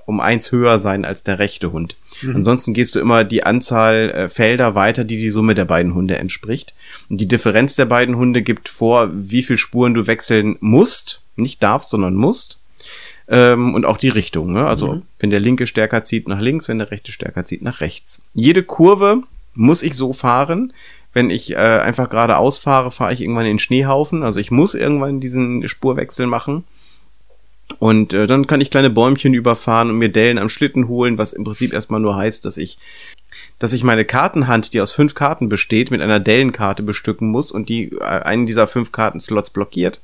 [0.06, 1.96] um eins höher sein als der rechte Hund.
[2.22, 2.36] Mhm.
[2.36, 6.16] Ansonsten gehst du immer die Anzahl äh, Felder weiter, die die Summe der beiden Hunde
[6.16, 6.74] entspricht.
[7.08, 11.62] Und die Differenz der beiden Hunde gibt vor, wie viel Spuren du wechseln musst, nicht
[11.62, 12.58] darfst, sondern musst.
[13.28, 14.52] Ähm, und auch die Richtung.
[14.52, 14.66] Ne?
[14.66, 15.02] Also mhm.
[15.18, 18.22] wenn der linke stärker zieht nach links, wenn der rechte stärker zieht nach rechts.
[18.32, 19.22] Jede Kurve
[19.58, 20.72] muss ich so fahren,
[21.12, 24.22] wenn ich äh, einfach geradeaus fahre, fahre ich irgendwann in den Schneehaufen.
[24.22, 26.64] Also ich muss irgendwann diesen Spurwechsel machen.
[27.80, 31.32] Und äh, dann kann ich kleine Bäumchen überfahren und mir Dellen am Schlitten holen, was
[31.32, 32.78] im Prinzip erstmal nur heißt, dass ich,
[33.58, 37.68] dass ich meine Kartenhand, die aus fünf Karten besteht, mit einer Dellenkarte bestücken muss und
[37.68, 40.00] die äh, einen dieser fünf Kartenslots blockiert.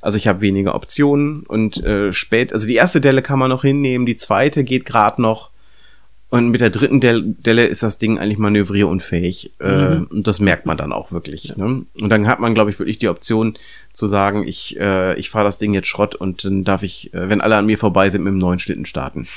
[0.00, 3.62] Also ich habe weniger Optionen und äh, spät, also die erste Delle kann man noch
[3.62, 5.50] hinnehmen, die zweite geht gerade noch
[6.34, 9.52] und mit der dritten Delle ist das Ding eigentlich manövrierunfähig.
[9.60, 10.08] Äh, mhm.
[10.10, 11.44] Und das merkt man dann auch wirklich.
[11.44, 11.58] Ja.
[11.58, 11.86] Ne?
[11.94, 13.56] Und dann hat man, glaube ich, wirklich die Option
[13.92, 17.28] zu sagen, ich, äh, ich fahre das Ding jetzt Schrott und dann darf ich, äh,
[17.28, 19.28] wenn alle an mir vorbei sind, mit dem neuen Schlitten starten.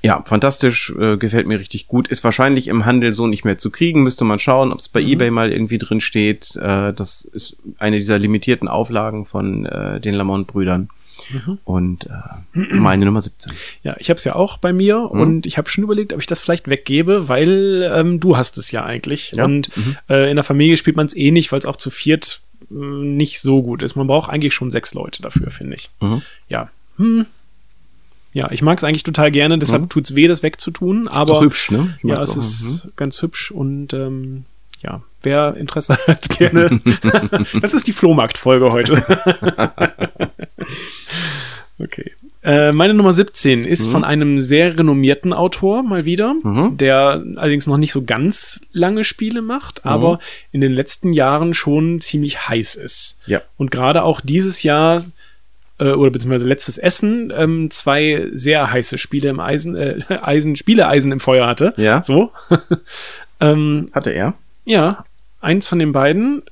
[0.00, 2.06] Ja, fantastisch, äh, gefällt mir richtig gut.
[2.06, 4.04] Ist wahrscheinlich im Handel so nicht mehr zu kriegen.
[4.04, 5.08] Müsste man schauen, ob es bei mhm.
[5.08, 6.54] eBay mal irgendwie drin steht.
[6.54, 10.88] Äh, das ist eine dieser limitierten Auflagen von äh, den Lamont-Brüdern.
[11.30, 11.58] Mhm.
[11.64, 13.52] Und äh, meine Nummer 17.
[13.82, 15.20] Ja, ich habe es ja auch bei mir mhm.
[15.20, 18.70] und ich habe schon überlegt, ob ich das vielleicht weggebe, weil ähm, du hast es
[18.70, 19.32] ja eigentlich.
[19.32, 19.44] Ja.
[19.44, 19.96] Und mhm.
[20.08, 22.74] äh, in der Familie spielt man es eh nicht, weil es auch zu viert äh,
[22.74, 23.96] nicht so gut ist.
[23.96, 25.90] Man braucht eigentlich schon sechs Leute dafür, finde ich.
[26.00, 26.22] Mhm.
[26.48, 26.70] Ja.
[26.96, 27.26] Hm.
[28.32, 29.88] Ja, ich mag es eigentlich total gerne, deshalb mhm.
[29.88, 31.08] tut's weh, das wegzutun.
[31.08, 31.98] Aber ist hübsch, ne?
[32.02, 32.90] Ja, es ist mhm.
[32.94, 34.44] ganz hübsch und ähm,
[34.82, 36.80] ja, wer Interesse hat, gerne.
[37.60, 39.02] das ist die Flohmarkt-Folge heute.
[41.78, 42.12] okay.
[42.42, 43.90] Äh, meine Nummer 17 ist mhm.
[43.90, 46.76] von einem sehr renommierten Autor mal wieder, mhm.
[46.76, 49.90] der allerdings noch nicht so ganz lange Spiele macht, mhm.
[49.90, 50.18] aber
[50.52, 53.18] in den letzten Jahren schon ziemlich heiß ist.
[53.26, 53.42] Ja.
[53.56, 55.02] Und gerade auch dieses Jahr
[55.78, 61.10] äh, oder beziehungsweise letztes Essen ähm, zwei sehr heiße Spiele im Eisen, äh, Eisen, Spieleeisen
[61.10, 61.74] im Feuer hatte.
[61.76, 62.02] Ja.
[62.02, 62.30] So.
[63.40, 64.34] ähm, hatte er?
[64.68, 65.06] Ja,
[65.40, 66.42] eins von den beiden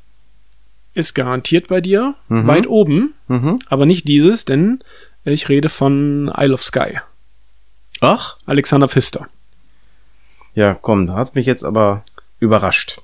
[0.94, 2.46] ist garantiert bei dir, mhm.
[2.46, 3.59] weit oben, mhm.
[3.68, 4.81] aber nicht dieses, denn
[5.24, 7.00] ich rede von Isle of Sky.
[8.00, 8.38] Ach?
[8.46, 9.29] Alexander Pfister.
[10.55, 12.05] Ja, komm, da hast mich jetzt aber
[12.40, 13.02] überrascht.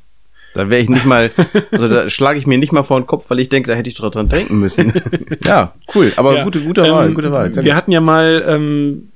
[0.55, 1.31] Da wäre ich nicht mal,
[1.73, 3.91] also da schlage ich mir nicht mal vor den Kopf, weil ich denke, da hätte
[3.91, 4.95] ich dran denken müssen.
[5.45, 7.55] ja, cool, aber ja, gute, gute Wahl, ähm, gute Wahl.
[7.55, 9.12] Wir hatten ja mal ähm,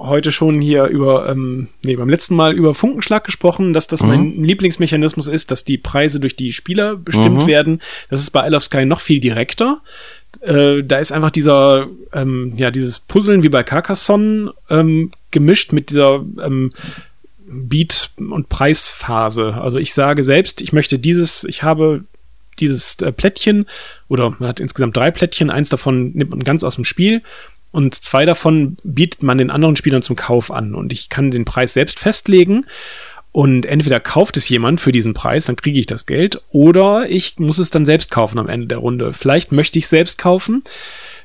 [0.00, 4.08] heute schon hier über, ähm, nee, beim letzten Mal über Funkenschlag gesprochen, dass das mhm.
[4.08, 7.46] mein Lieblingsmechanismus ist, dass die Preise durch die Spieler bestimmt mhm.
[7.46, 7.82] werden.
[8.08, 9.82] Das ist bei Isle of Sky noch viel direkter.
[10.40, 15.90] Äh, da ist einfach dieser, ähm, ja, dieses Puzzeln wie bei Carcassonne ähm, gemischt mit
[15.90, 16.72] dieser ähm,
[17.46, 19.54] Beat- und Preisphase.
[19.54, 22.04] Also ich sage selbst, ich möchte dieses, ich habe
[22.58, 23.66] dieses äh, Plättchen
[24.08, 27.22] oder man hat insgesamt drei Plättchen, eins davon nimmt man ganz aus dem Spiel
[27.72, 30.74] und zwei davon bietet man den anderen Spielern zum Kauf an.
[30.74, 32.66] Und ich kann den Preis selbst festlegen.
[33.32, 37.38] Und entweder kauft es jemand für diesen Preis, dann kriege ich das Geld, oder ich
[37.38, 39.12] muss es dann selbst kaufen am Ende der Runde.
[39.12, 40.64] Vielleicht möchte ich selbst kaufen.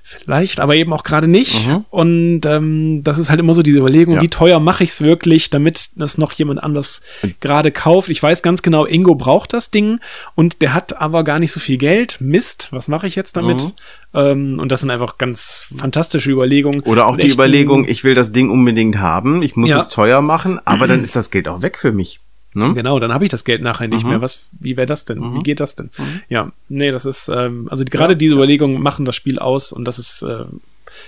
[0.08, 1.68] Vielleicht, aber eben auch gerade nicht.
[1.68, 1.84] Mhm.
[1.89, 4.22] Und ähm, das ist halt immer so diese Überlegung, ja.
[4.22, 7.02] wie teuer mache ich es wirklich, damit das noch jemand anders
[7.39, 8.10] gerade kauft.
[8.10, 10.00] Ich weiß ganz genau, Ingo braucht das Ding
[10.36, 12.18] und der hat aber gar nicht so viel Geld.
[12.22, 13.63] Mist, was mache ich jetzt damit?
[13.63, 13.72] Mhm.
[14.13, 16.82] Ähm, und das sind einfach ganz fantastische Überlegungen.
[16.82, 19.80] Oder auch die Überlegung, ich will das Ding unbedingt haben, ich muss ja.
[19.80, 22.20] es teuer machen, aber dann ist das Geld auch weg für mich.
[22.56, 22.74] Ne?
[22.74, 24.12] Genau, dann habe ich das Geld nachher nicht mhm.
[24.12, 24.22] mehr.
[24.22, 25.20] Was, wie wäre das denn?
[25.20, 25.36] Mhm.
[25.36, 25.89] Wie geht das denn?
[25.98, 26.22] Mhm.
[26.30, 29.86] Ja, nee, das ist, ähm, also gerade ja, diese Überlegungen machen das Spiel aus und
[29.86, 30.46] das ist äh,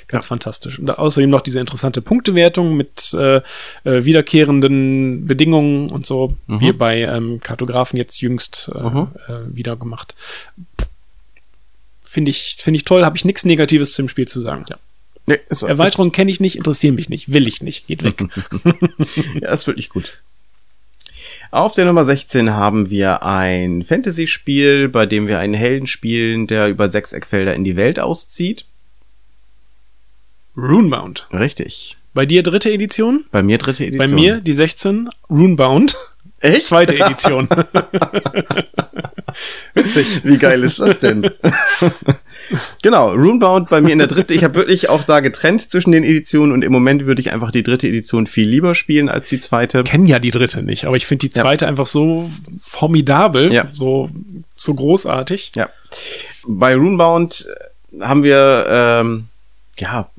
[0.07, 0.29] ganz ja.
[0.29, 0.77] fantastisch.
[0.77, 3.41] Und außerdem noch diese interessante Punktewertung mit äh, äh,
[3.83, 6.59] wiederkehrenden Bedingungen und so, mhm.
[6.59, 9.07] wie bei ähm, Kartografen jetzt jüngst äh, mhm.
[9.27, 10.15] äh, wieder gemacht.
[12.03, 14.65] Finde ich, finde ich toll, habe ich nichts Negatives zum Spiel zu sagen.
[14.69, 14.77] Ja.
[15.27, 18.23] Nee, Erweiterung kenne ich nicht, interessieren mich nicht, will ich nicht, geht weg.
[19.41, 20.13] ja, ist wirklich gut.
[21.51, 26.67] Auf der Nummer 16 haben wir ein Fantasy-Spiel, bei dem wir einen Helden spielen, der
[26.67, 28.65] über sechs Eckfelder in die Welt auszieht.
[30.55, 31.27] Runebound.
[31.31, 31.97] Richtig.
[32.13, 33.25] Bei dir dritte Edition?
[33.31, 34.09] Bei mir dritte Edition.
[34.09, 35.95] Bei mir die 16, Runebound.
[36.39, 36.67] Echt?
[36.67, 37.47] Zweite Edition.
[39.73, 40.21] Witzig.
[40.23, 41.29] Wie geil ist das denn?
[42.81, 44.33] genau, Runebound bei mir in der dritte.
[44.33, 47.51] Ich habe wirklich auch da getrennt zwischen den Editionen und im Moment würde ich einfach
[47.51, 49.83] die dritte Edition viel lieber spielen als die zweite.
[49.83, 51.43] kennen ja die dritte nicht, aber ich finde die Ja.
[51.43, 52.29] zweite einfach so
[52.61, 53.67] formidabel, Ja.
[53.69, 54.09] so,
[54.55, 55.51] so großartig.
[55.55, 55.69] Ja.
[56.45, 57.47] Bei Runebound
[58.01, 59.25] haben wir, ähm,
[59.79, 60.09] ja,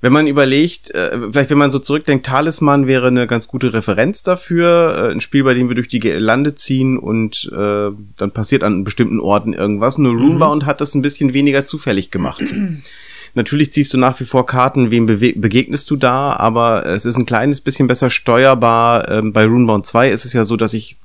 [0.00, 4.22] wenn man überlegt, äh, vielleicht wenn man so zurückdenkt, Talisman wäre eine ganz gute Referenz
[4.22, 4.96] dafür.
[4.96, 8.84] Äh, ein Spiel, bei dem wir durch die Lande ziehen und äh, dann passiert an
[8.84, 9.98] bestimmten Orten irgendwas.
[9.98, 12.42] Nur Runebound hat das ein bisschen weniger zufällig gemacht.
[13.34, 17.26] Natürlich ziehst du nach wie vor Karten, wem begegnest du da, aber es ist ein
[17.26, 19.10] kleines bisschen besser steuerbar.
[19.10, 20.96] Ähm, bei Runebound 2 ist es ja so, dass ich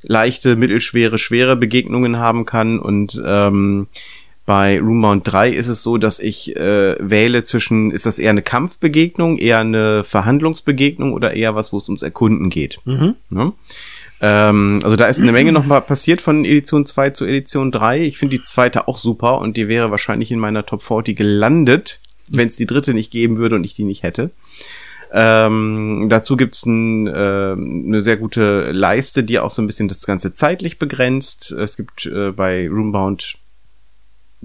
[0.00, 3.86] leichte, mittelschwere, schwere Begegnungen haben kann und ähm,
[4.46, 8.42] bei Runebound 3 ist es so, dass ich äh, wähle zwischen, ist das eher eine
[8.42, 12.78] Kampfbegegnung, eher eine Verhandlungsbegegnung oder eher was, wo es ums Erkunden geht.
[12.84, 13.14] Mhm.
[13.30, 13.52] Ne?
[14.20, 18.04] Ähm, also da ist eine Menge noch mal passiert von Edition 2 zu Edition 3.
[18.04, 22.00] Ich finde die zweite auch super und die wäre wahrscheinlich in meiner Top 40 gelandet,
[22.28, 24.30] wenn es die dritte nicht geben würde und ich die nicht hätte.
[25.16, 30.04] Ähm, dazu gibt's ein, äh, eine sehr gute Leiste, die auch so ein bisschen das
[30.06, 31.52] Ganze zeitlich begrenzt.
[31.52, 33.36] Es gibt äh, bei Roombound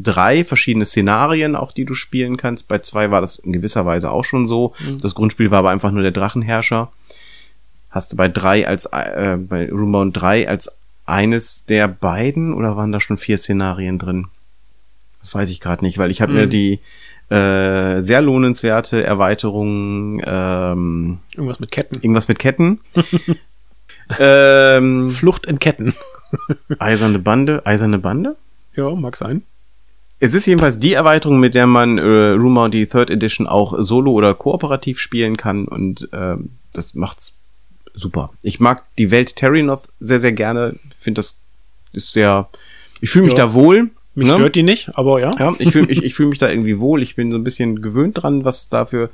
[0.01, 2.67] drei verschiedene Szenarien, auch die du spielen kannst.
[2.67, 4.73] Bei zwei war das in gewisser Weise auch schon so.
[5.01, 6.91] Das Grundspiel war aber einfach nur der Drachenherrscher.
[7.89, 12.91] Hast du bei drei als äh, bei Roombound 3 als eines der beiden oder waren
[12.91, 14.27] da schon vier Szenarien drin?
[15.21, 16.49] Das weiß ich gerade nicht, weil ich habe mir Mhm.
[16.51, 16.79] die
[17.29, 21.95] äh, sehr lohnenswerte Erweiterung ähm, Irgendwas mit Ketten.
[21.95, 22.79] irgendwas mit Ketten.
[24.19, 25.93] ähm, Flucht in Ketten.
[26.79, 28.35] eiserne Bande, eiserne Bande?
[28.75, 29.43] Ja, mag sein.
[30.19, 34.11] Es ist jedenfalls die Erweiterung, mit der man äh, Rumor die Third Edition auch solo
[34.11, 37.33] oder kooperativ spielen kann und ähm, das macht's
[37.93, 38.31] super.
[38.41, 40.75] Ich mag die Welt Terrinoth sehr, sehr gerne.
[40.97, 41.37] Finde das
[41.93, 42.49] ist sehr,
[43.01, 43.45] ich fühle mich Ja.
[43.45, 43.89] da wohl.
[44.15, 44.33] Mich ne?
[44.33, 45.31] stört die nicht, aber ja.
[45.39, 47.01] Ja, ich fühle ich, ich fühl mich da irgendwie wohl.
[47.01, 49.09] Ich bin so ein bisschen gewöhnt dran, was es da für,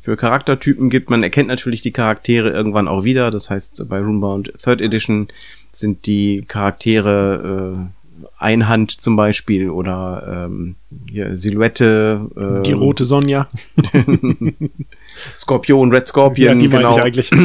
[0.00, 1.10] für Charaktertypen gibt.
[1.10, 3.30] Man erkennt natürlich die Charaktere irgendwann auch wieder.
[3.30, 5.28] Das heißt, bei Roombound Third Edition
[5.70, 7.97] sind die Charaktere äh,
[8.38, 10.76] Einhand zum Beispiel oder ähm,
[11.10, 13.48] hier Silhouette, äh, Die rote Sonja.
[15.36, 16.96] Skorpion, Red Scorpion, ja, die genau.
[16.96, 17.30] ich eigentlich.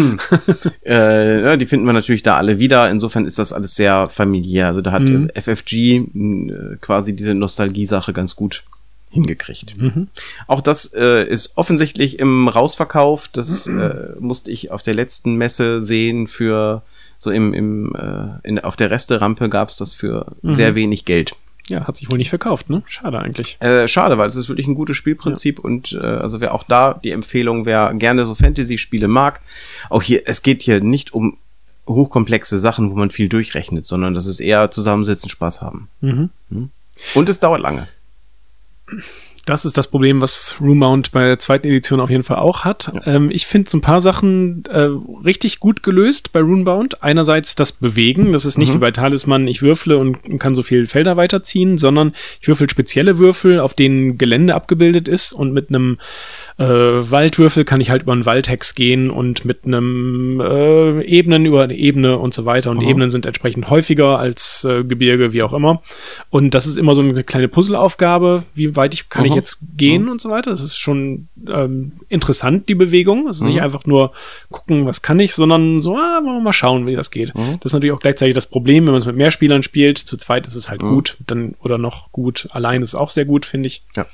[0.86, 2.90] Äh, ja, die finden wir natürlich da alle wieder.
[2.92, 4.68] Insofern ist das alles sehr familiär.
[4.68, 5.30] Also da hat Mhm.
[5.34, 8.64] äh, FFG äh, quasi diese Nostalgie-Sache ganz gut
[9.10, 9.76] hingekriegt.
[9.78, 10.08] Mhm.
[10.48, 13.30] Auch das äh, ist offensichtlich im Rausverkauf.
[13.30, 16.84] Das äh, musste ich auf der letzten Messe sehen für
[17.24, 20.54] so im, im äh, in, auf der Resterampe gab es das für Mhm.
[20.54, 21.34] sehr wenig Geld.
[21.70, 22.84] Ja, hat sich wohl nicht verkauft, ne?
[22.88, 23.56] Schade eigentlich.
[23.62, 27.00] Äh, schade, weil es ist wirklich ein gutes Spielprinzip und äh, also wer auch da
[27.02, 29.40] die Empfehlung, wer gerne so Fantasy-Spiele mag,
[29.90, 31.38] auch hier, es geht hier nicht um
[31.88, 35.88] hochkomplexe Sachen, wo man viel durchrechnet, sondern das ist eher zusammensitzen, Spaß haben.
[36.02, 36.30] Mhm.
[37.16, 37.88] Und es dauert lange.
[39.46, 42.94] Das ist das Problem, was Roomount bei der zweiten Edition auf jeden Fall auch hat.
[43.06, 44.90] Ähm, ich finde so ein paar Sachen äh,
[45.26, 47.04] richtig gut gelöst bei Runebound.
[47.04, 50.86] Einerseits das Bewegen, das ist nicht wie bei Talisman, ich würfle und kann so viele
[50.86, 55.98] Felder weiterziehen, sondern ich würfel spezielle Würfel, auf denen Gelände abgebildet ist und mit einem
[56.64, 61.64] äh, Waldwürfel kann ich halt über einen Waldhex gehen und mit einem äh, Ebenen über
[61.64, 62.72] eine Ebene und so weiter.
[62.72, 62.90] Und Aha.
[62.90, 65.82] Ebenen sind entsprechend häufiger als äh, Gebirge, wie auch immer.
[66.30, 69.38] Und das ist immer so eine kleine Puzzleaufgabe, wie weit ich kann ich Aha.
[69.38, 70.52] jetzt gehen und so weiter.
[70.52, 73.28] Das ist schon ähm, interessant, die Bewegung.
[73.28, 73.64] Es ist nicht Mhm.
[73.64, 74.12] einfach nur
[74.50, 77.36] gucken, was kann ich, sondern so, ah, wollen wir mal schauen, wie das geht.
[77.36, 77.58] Mhm.
[77.60, 79.98] Das ist natürlich auch gleichzeitig das Problem, wenn man es mit mehr Spielern spielt.
[79.98, 80.90] Zu zweit ist es halt Mhm.
[80.94, 82.48] gut, dann oder noch gut.
[82.52, 83.84] Allein ist es auch sehr gut, finde ich.
[83.96, 84.06] Ja.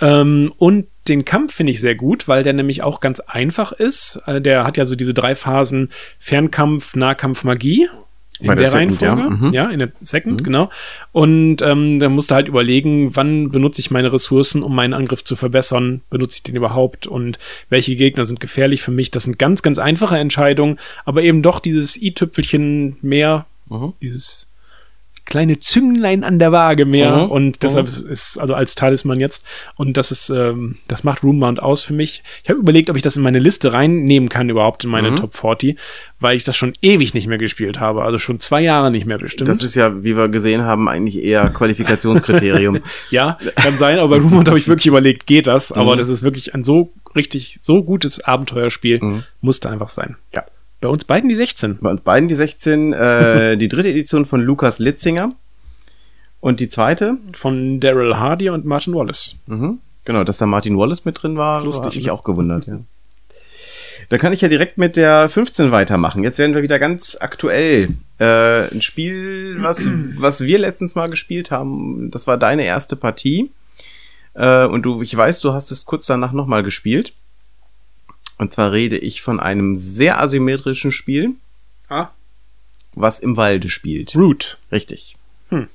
[0.00, 4.20] Ähm, und den Kampf finde ich sehr gut, weil der nämlich auch ganz einfach ist.
[4.26, 7.88] Äh, der hat ja so diese drei Phasen Fernkampf, Nahkampf, Magie.
[8.40, 9.14] In der der, Second, ja.
[9.14, 9.46] Reihenfolge.
[9.46, 9.52] Mhm.
[9.52, 10.70] Ja, in der Second, genau.
[11.10, 15.24] Und ähm, da musst du halt überlegen, wann benutze ich meine Ressourcen, um meinen Angriff
[15.24, 16.02] zu verbessern?
[16.08, 17.08] Benutze ich den überhaupt?
[17.08, 19.10] Und welche Gegner sind gefährlich für mich?
[19.10, 23.92] Das sind ganz, ganz einfache Entscheidungen, aber eben doch dieses i-Tüpfelchen mehr, Mhm.
[24.00, 24.47] dieses
[25.28, 27.30] kleine Zünglein an der Waage mehr Mhm.
[27.30, 28.10] und deshalb Mhm.
[28.10, 29.44] ist also als Talisman jetzt
[29.76, 32.22] und das ist ähm, das macht Roombound aus für mich.
[32.42, 35.16] Ich habe überlegt, ob ich das in meine Liste reinnehmen kann überhaupt in meine Mhm.
[35.16, 35.78] Top 40,
[36.18, 39.18] weil ich das schon ewig nicht mehr gespielt habe, also schon zwei Jahre nicht mehr
[39.18, 39.48] bestimmt.
[39.48, 42.80] Das ist ja, wie wir gesehen haben, eigentlich eher Qualifikationskriterium.
[43.10, 45.98] ja, kann sein, aber bei Roombound habe ich wirklich überlegt, geht das, aber Mhm.
[45.98, 49.22] das ist wirklich ein so richtig so gutes Abenteuerspiel, Mhm.
[49.40, 50.16] musste einfach sein.
[50.34, 50.44] ja.
[50.80, 51.78] Bei uns beiden die 16.
[51.80, 55.32] Bei uns beiden die 16, äh, die dritte Edition von Lukas Litzinger.
[56.40, 59.34] Und die zweite, von Daryl Hardy und Martin Wallace.
[59.46, 59.78] Mhm.
[60.04, 62.12] Genau, dass da Martin Wallace mit drin war, lustig, hat mich ne?
[62.12, 62.78] auch gewundert, ja.
[64.08, 66.22] Da kann ich ja direkt mit der 15 weitermachen.
[66.22, 67.94] Jetzt werden wir wieder ganz aktuell.
[68.18, 73.50] Äh, ein Spiel, was, was wir letztens mal gespielt haben, das war deine erste Partie.
[74.34, 77.12] Äh, und du, ich weiß, du hast es kurz danach nochmal gespielt.
[78.38, 81.30] Und zwar rede ich von einem sehr asymmetrischen Spiel,
[81.88, 82.08] Ah.
[82.94, 84.14] was im Walde spielt.
[84.14, 84.58] Root.
[84.70, 85.16] Richtig.
[85.50, 85.68] Hm.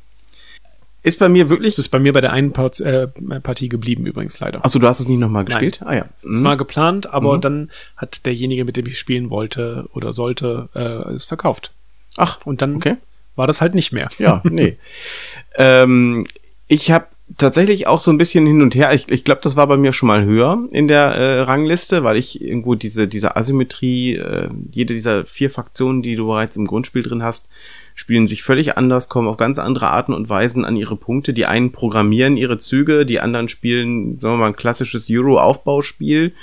[1.02, 1.76] Ist bei mir wirklich.
[1.76, 3.08] Das ist bei mir bei der einen Part, äh,
[3.42, 4.64] Partie geblieben übrigens leider.
[4.64, 5.82] Achso, du hast es nicht nochmal gespielt?
[5.84, 6.06] Ah ja.
[6.16, 6.44] Es Mhm.
[6.46, 7.42] war geplant, aber Mhm.
[7.42, 11.72] dann hat derjenige, mit dem ich spielen wollte oder sollte, äh, es verkauft.
[12.16, 12.96] Ach, Und dann okay.
[13.36, 14.08] war das halt nicht mehr.
[14.20, 14.78] Ja, nee.
[15.56, 16.26] ähm,
[16.68, 18.94] ich habe tatsächlich auch so ein bisschen hin und her.
[18.94, 22.18] Ich, ich glaube, das war bei mir schon mal höher in der äh, Rangliste, weil
[22.18, 27.04] ich irgendwo diese, diese Asymmetrie, äh, jede dieser vier Fraktionen, die du bereits im Grundspiel
[27.04, 27.50] drin hast,
[27.96, 31.34] spielen sich völlig anders, kommen auf ganz andere Arten und Weisen an ihre Punkte.
[31.34, 36.34] Die einen programmieren ihre Züge, die anderen spielen, sagen wir mal, ein klassisches Euro-Aufbauspiel.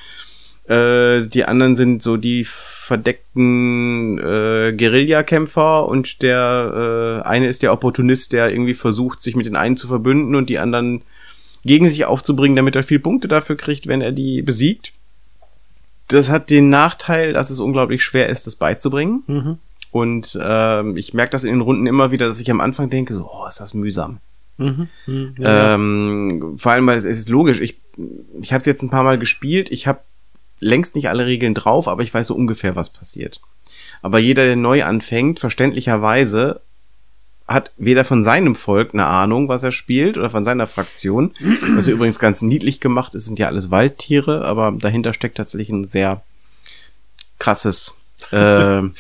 [0.71, 7.73] Äh, die anderen sind so die verdeckten äh, Guerillakämpfer und der äh, eine ist der
[7.73, 11.03] Opportunist, der irgendwie versucht, sich mit den einen zu verbünden und die anderen
[11.65, 14.93] gegen sich aufzubringen, damit er viel Punkte dafür kriegt, wenn er die besiegt.
[16.07, 19.25] Das hat den Nachteil, dass es unglaublich schwer ist, das beizubringen.
[19.27, 19.59] Mhm.
[19.91, 23.13] Und ähm, ich merke das in den Runden immer wieder, dass ich am Anfang denke,
[23.13, 24.19] so, oh, ist das mühsam.
[24.57, 24.87] Mhm.
[25.07, 25.35] Mhm.
[25.37, 25.75] Ja.
[25.75, 27.61] Ähm, vor allem, weil es, es ist logisch.
[27.61, 27.77] Ich,
[28.41, 29.73] ich habe es jetzt ein paar Mal gespielt.
[29.73, 30.01] Ich habe
[30.61, 33.41] längst nicht alle Regeln drauf, aber ich weiß so ungefähr, was passiert.
[34.03, 36.61] Aber jeder, der neu anfängt, verständlicherweise
[37.47, 41.35] hat weder von seinem Volk eine Ahnung, was er spielt, oder von seiner Fraktion.
[41.75, 45.69] Was ja übrigens ganz niedlich gemacht ist, sind ja alles Waldtiere, aber dahinter steckt tatsächlich
[45.71, 46.23] ein sehr
[47.41, 47.97] krasses,
[48.33, 48.37] äh,
[48.83, 48.91] ja,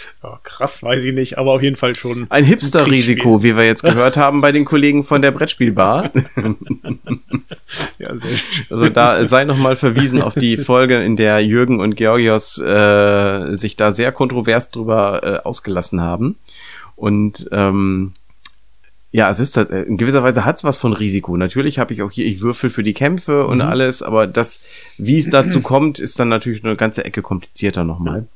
[0.42, 2.26] krass, weiß ich nicht, aber auf jeden Fall schon.
[2.30, 6.10] ein Hipster-Risiko, wie wir jetzt gehört haben bei den Kollegen von der Brettspielbar.
[7.98, 8.66] Ja, sehr schön.
[8.70, 13.76] Also da sei nochmal verwiesen auf die Folge, in der Jürgen und Georgios äh, sich
[13.76, 16.36] da sehr kontrovers drüber äh, ausgelassen haben.
[16.96, 18.14] Und ähm,
[19.12, 21.36] ja, es ist äh, in gewisser Weise hat's was von Risiko.
[21.36, 23.64] Natürlich habe ich auch hier, ich würfel für die Kämpfe und Mhm.
[23.64, 24.60] alles, aber das,
[24.98, 28.26] wie es dazu kommt, ist dann natürlich eine ganze Ecke komplizierter nochmal.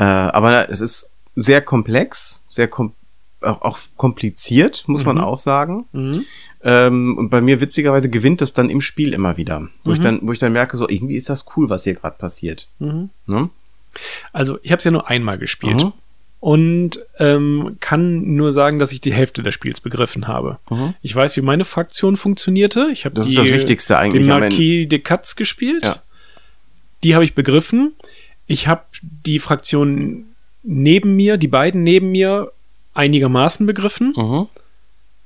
[0.00, 2.92] Äh, aber es ist sehr komplex, sehr kom
[3.42, 5.22] auch, auch kompliziert, muss man Mhm.
[5.24, 5.86] auch sagen.
[5.92, 6.24] Mhm.
[6.62, 9.68] Ähm, und bei mir witzigerweise gewinnt das dann im Spiel immer wieder.
[9.84, 10.02] Wo ich Mhm.
[10.02, 12.68] dann, wo ich dann merke, so irgendwie ist das cool, was hier gerade passiert.
[12.80, 13.08] Mhm.
[13.26, 13.48] Ne?
[14.32, 15.84] Also, ich habe es ja nur einmal gespielt.
[15.84, 15.92] Mhm.
[16.38, 20.58] Und ähm, kann nur sagen, dass ich die Hälfte des Spiels begriffen habe.
[20.70, 20.94] Mhm.
[21.02, 22.88] Ich weiß, wie meine Fraktion funktionierte.
[22.92, 24.48] Ich habe Das die, ist das Wichtigste eigentlich den Ende.
[24.48, 25.84] Marquis de Katz gespielt.
[25.84, 25.96] Ja.
[27.04, 27.92] Die habe ich begriffen.
[28.50, 30.24] Ich habe die Fraktion
[30.64, 32.50] neben mir, die beiden neben mir,
[32.94, 34.12] einigermaßen begriffen.
[34.16, 34.48] Mhm.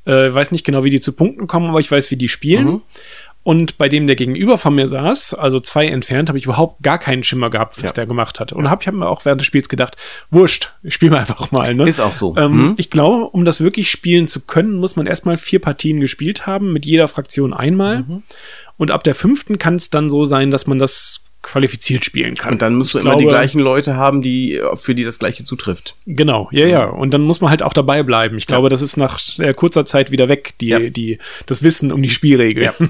[0.05, 2.65] Äh, weiß nicht genau, wie die zu Punkten kommen, aber ich weiß, wie die spielen.
[2.67, 2.83] Mhm.
[3.43, 6.99] Und bei dem, der gegenüber von mir saß, also zwei entfernt, habe ich überhaupt gar
[6.99, 7.95] keinen Schimmer gehabt, was Ja.
[7.95, 8.53] der gemacht hat.
[8.53, 9.97] Und habe ich hab mir auch während des Spiels gedacht,
[10.31, 11.75] wurscht, ich spiele mal einfach mal.
[11.75, 11.89] Ne?
[11.89, 12.37] Ist auch so.
[12.37, 12.75] Ähm, Mhm.
[12.77, 16.73] Ich glaube, um das wirklich spielen zu können, muss man erstmal vier Partien gespielt haben,
[16.75, 18.03] mit jeder Fraktion einmal.
[18.03, 18.23] Mhm.
[18.77, 22.55] Und ab der fünften kann es dann so sein, dass man das qualifiziert spielen kann.
[22.55, 25.19] Und dann musst du Ich immer die glaube- gleichen Leute haben, die, für die das
[25.19, 25.95] Gleiche zutrifft.
[26.07, 26.85] Genau, ja, ja.
[26.87, 28.37] Und dann muss man halt auch dabei bleiben.
[28.37, 29.21] Ich glaube, das ist nach
[29.57, 30.79] kurzer Zeit wieder weg, die, Ja.
[30.81, 32.65] die, das Wissen um die Spielregeln.
[32.81, 32.87] Ja.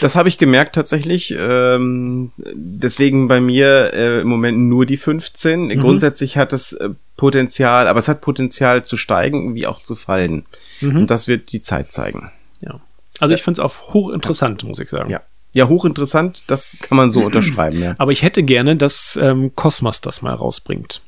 [0.00, 1.34] Das habe ich gemerkt tatsächlich.
[1.38, 5.66] Ähm, deswegen bei mir äh, im Moment nur die 15.
[5.68, 5.80] Mhm.
[5.80, 10.44] Grundsätzlich hat es äh, Potenzial, aber es hat Potenzial zu steigen wie auch zu fallen.
[10.80, 10.96] Mhm.
[10.96, 12.30] Und das wird die Zeit zeigen.
[12.60, 12.80] Ja.
[13.20, 15.10] Also ich finde es auch hochinteressant, muss ich sagen.
[15.10, 15.20] Ja.
[15.54, 17.94] Ja, hochinteressant, das kann man so unterschreiben, ja.
[17.98, 21.00] Aber ich hätte gerne, dass ähm, Cosmos das mal rausbringt.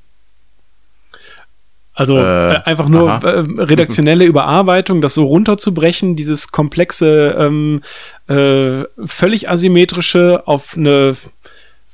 [1.96, 3.20] Also Äh, äh, einfach nur aha.
[3.26, 7.82] äh, redaktionelle Überarbeitung, das so runterzubrechen, dieses komplexe, ähm,
[8.28, 11.16] äh, völlig asymmetrische auf eine,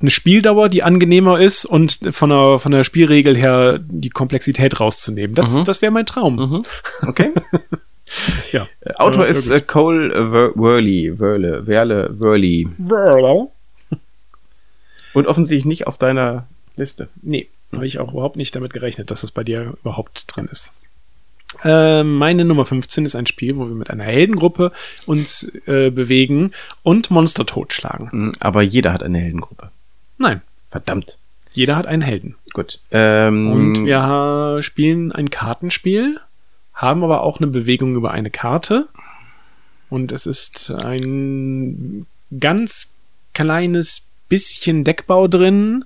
[0.00, 5.34] eine Spieldauer, die angenehmer ist und von der, von der Spielregel her die Komplexität rauszunehmen.
[5.34, 5.64] Das, Mhm.
[5.64, 6.36] das wäre mein Traum.
[6.36, 6.62] Mhm.
[7.06, 7.28] Okay.
[8.52, 8.66] Ja.
[8.80, 12.68] Äh, Autor Äh, ist äh, Cole äh, Wor- Worley, Wörle, Werle, Worley.
[15.12, 16.46] Und offensichtlich nicht auf deiner
[16.76, 17.08] Liste.
[17.22, 20.72] Nee, habe ich auch überhaupt nicht damit gerechnet, dass das bei dir überhaupt drin ist.
[21.64, 24.70] Äh, meine Nummer 15 ist ein Spiel, wo wir mit einer Heldengruppe
[25.06, 26.52] uns äh, bewegen
[26.84, 28.08] und Monster totschlagen.
[28.12, 29.70] Mhm, Aber jeder hat eine Heldengruppe.
[30.16, 31.18] Nein, Verdammt.
[31.52, 32.36] jeder hat einen Helden.
[32.52, 32.78] Gut.
[32.92, 36.20] Ähm, Und wir spielen ein Kartenspiel,
[36.80, 38.88] haben aber auch eine Bewegung über eine Karte.
[39.90, 42.06] Und es ist ein
[42.38, 42.92] ganz
[43.34, 45.84] kleines bisschen Deckbau drin,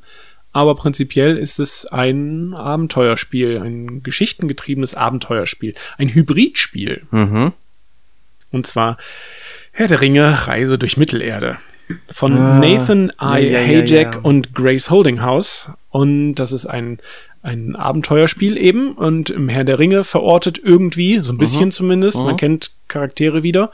[0.53, 7.07] aber prinzipiell ist es ein Abenteuerspiel, ein geschichtengetriebenes Abenteuerspiel, ein Hybridspiel.
[7.11, 7.53] Mhm.
[8.53, 8.99] Und zwar
[9.73, 11.59] Herr der Ringe, Reise durch Mittelerde.
[12.09, 13.41] Von Ah, Nathan I.
[13.51, 15.73] ja, ja, ja, und Grace Holdinghouse.
[15.91, 17.01] Und das ist ein
[17.45, 21.71] ein Abenteuerspiel eben und im Herr der Ringe verortet irgendwie, so ein bisschen Mhm.
[21.73, 22.17] zumindest.
[22.17, 22.39] Man Mhm.
[22.39, 23.71] kennt Charaktere wieder.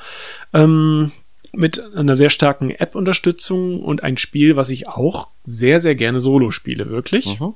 [0.52, 1.12] Ähm,
[1.52, 6.50] mit einer sehr starken App-Unterstützung und ein Spiel, was ich auch sehr, sehr gerne solo
[6.50, 7.40] spiele, wirklich.
[7.40, 7.54] Mhm.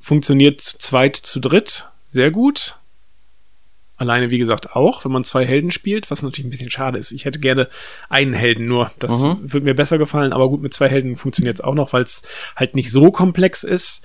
[0.00, 2.76] Funktioniert zu zweit, zu dritt sehr gut.
[4.02, 7.12] Alleine, wie gesagt, auch, wenn man zwei Helden spielt, was natürlich ein bisschen schade ist.
[7.12, 7.68] Ich hätte gerne
[8.08, 8.90] einen Helden nur.
[8.98, 9.36] Das Mhm.
[9.52, 12.22] würde mir besser gefallen, aber gut, mit zwei Helden funktioniert es auch noch, weil es
[12.56, 14.04] halt nicht so komplex ist.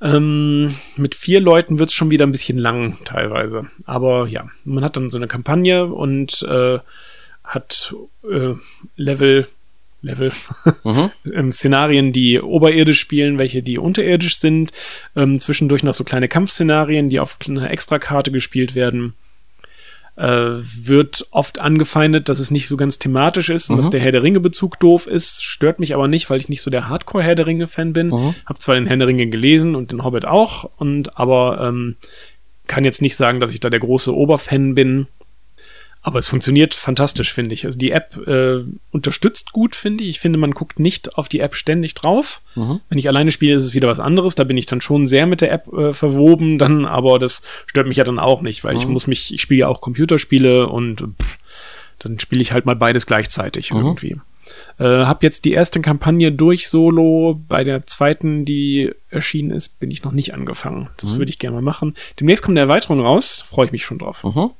[0.00, 3.66] Ähm, mit vier Leuten wird es schon wieder ein bisschen lang teilweise.
[3.84, 6.78] Aber ja, man hat dann so eine Kampagne und äh,
[7.42, 7.94] hat
[8.30, 8.54] äh,
[8.96, 9.48] Level,
[10.02, 10.30] Level,
[10.84, 11.10] Mhm.
[11.32, 14.70] ähm, Szenarien, die oberirdisch spielen, welche die unterirdisch sind.
[15.16, 19.14] Ähm, zwischendurch noch so kleine Kampfszenarien, die auf einer Extrakarte gespielt werden.
[20.14, 23.80] Äh, wird oft angefeindet, dass es nicht so ganz thematisch ist und Mhm.
[23.80, 25.42] dass der Herr der Ringe-Bezug doof ist.
[25.42, 28.08] Stört mich aber nicht, weil ich nicht so der Hardcore-Herr der Ringe-Fan bin.
[28.08, 28.34] Mhm.
[28.44, 31.96] Hab zwar den Herr der Ringe gelesen und den Hobbit auch, und aber ähm,
[32.66, 35.06] kann jetzt nicht sagen, dass ich da der große Oberfan bin.
[36.04, 37.64] Aber es funktioniert fantastisch, finde ich.
[37.64, 40.10] Also die App äh, unterstützt gut, finde ich.
[40.10, 42.40] Ich finde, man guckt nicht auf die App ständig drauf.
[42.56, 42.80] Mhm.
[42.88, 44.34] Wenn ich alleine spiele, ist es wieder was anderes.
[44.34, 47.86] Da bin ich dann schon sehr mit der App äh, verwoben, dann, aber das stört
[47.86, 48.92] mich ja dann auch nicht, weil ich Mhm.
[48.94, 51.38] muss mich, ich spiele ja auch Computerspiele und pff,
[52.00, 53.78] dann spiele ich halt mal beides gleichzeitig Mhm.
[53.78, 54.16] irgendwie.
[54.80, 57.40] Äh, hab jetzt die erste Kampagne durch Solo.
[57.46, 60.88] Bei der zweiten, die erschienen ist, bin ich noch nicht angefangen.
[61.00, 61.18] Das Mhm.
[61.18, 61.94] würde ich gerne mal machen.
[62.18, 63.42] Demnächst kommt eine Erweiterung raus.
[63.46, 64.24] Freue ich mich schon drauf.
[64.24, 64.50] Mhm.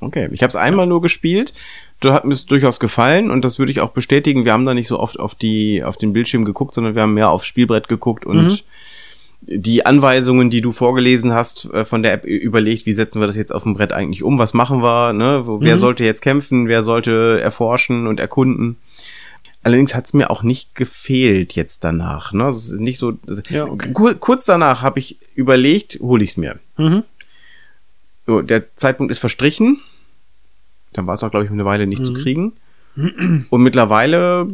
[0.00, 1.52] Okay, ich habe es einmal nur gespielt.
[2.00, 4.44] Da hat mir es durchaus gefallen und das würde ich auch bestätigen.
[4.46, 7.12] Wir haben da nicht so oft auf die auf den Bildschirm geguckt, sondern wir haben
[7.14, 8.58] mehr aufs Spielbrett geguckt und Mhm.
[9.42, 13.36] die Anweisungen, die du vorgelesen hast äh, von der App überlegt, wie setzen wir das
[13.36, 14.38] jetzt auf dem Brett eigentlich um?
[14.38, 15.12] Was machen wir?
[15.12, 15.42] Ne?
[15.60, 15.80] Wer Mhm.
[15.80, 16.68] sollte jetzt kämpfen?
[16.68, 18.76] Wer sollte erforschen und erkunden?
[19.62, 22.32] Allerdings hat es mir auch nicht gefehlt jetzt danach.
[22.32, 22.48] Ne?
[22.48, 23.12] Es ist nicht so.
[23.50, 23.92] Ja, okay.
[23.92, 26.58] kur kurz danach habe ich überlegt, hole ich es mir.
[26.78, 27.02] Mhm.
[28.30, 29.80] So, der Zeitpunkt ist verstrichen.
[30.92, 32.16] Dann war es auch, glaube ich, eine Weile nicht zu Mhm.
[32.22, 32.52] kriegen.
[33.50, 34.46] Und mittlerweile,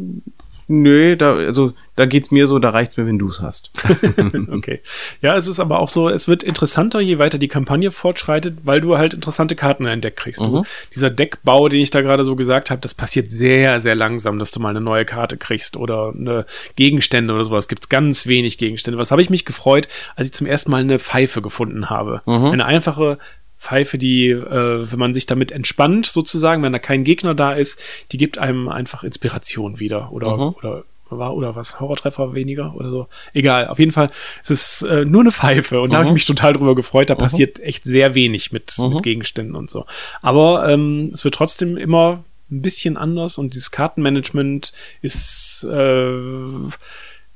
[0.67, 3.71] nö, da, also, da geht's mir so, da reicht's mir, wenn du's hast.
[4.51, 4.81] Okay.
[5.21, 8.81] Ja, es ist aber auch so, es wird interessanter, je weiter die Kampagne fortschreitet, weil
[8.81, 10.41] du halt interessante Karten entdeckt kriegst.
[10.41, 10.65] Du, Mhm.
[10.93, 14.51] dieser Deckbau, den ich da gerade so gesagt habe, das passiert sehr, sehr langsam, dass
[14.51, 17.67] du mal eine neue Karte kriegst oder eine Gegenstände oder sowas.
[17.67, 18.97] Gibt's ganz wenig Gegenstände.
[18.99, 22.21] Was habe ich mich gefreut, als ich zum ersten Mal eine Pfeife gefunden habe.
[22.25, 22.45] Mhm.
[22.45, 23.17] Eine einfache
[23.59, 27.81] Pfeife, die, äh, wenn man sich damit entspannt, sozusagen, wenn da kein Gegner da ist,
[28.11, 30.11] die gibt einem einfach Inspiration wieder.
[30.11, 30.55] Oder, Mhm.
[30.59, 33.07] oder war oder was Horrortreffer weniger oder so.
[33.33, 34.11] Egal, auf jeden Fall,
[34.43, 36.15] es ist äh, nur eine Pfeife und da habe ich Mhm.
[36.15, 37.09] mich total drüber gefreut.
[37.09, 38.89] Da passiert echt sehr wenig mit, Mhm.
[38.95, 39.85] mit Gegenständen und so.
[40.21, 46.11] Aber ähm, es wird trotzdem immer ein bisschen anders und dieses Kartenmanagement ist äh,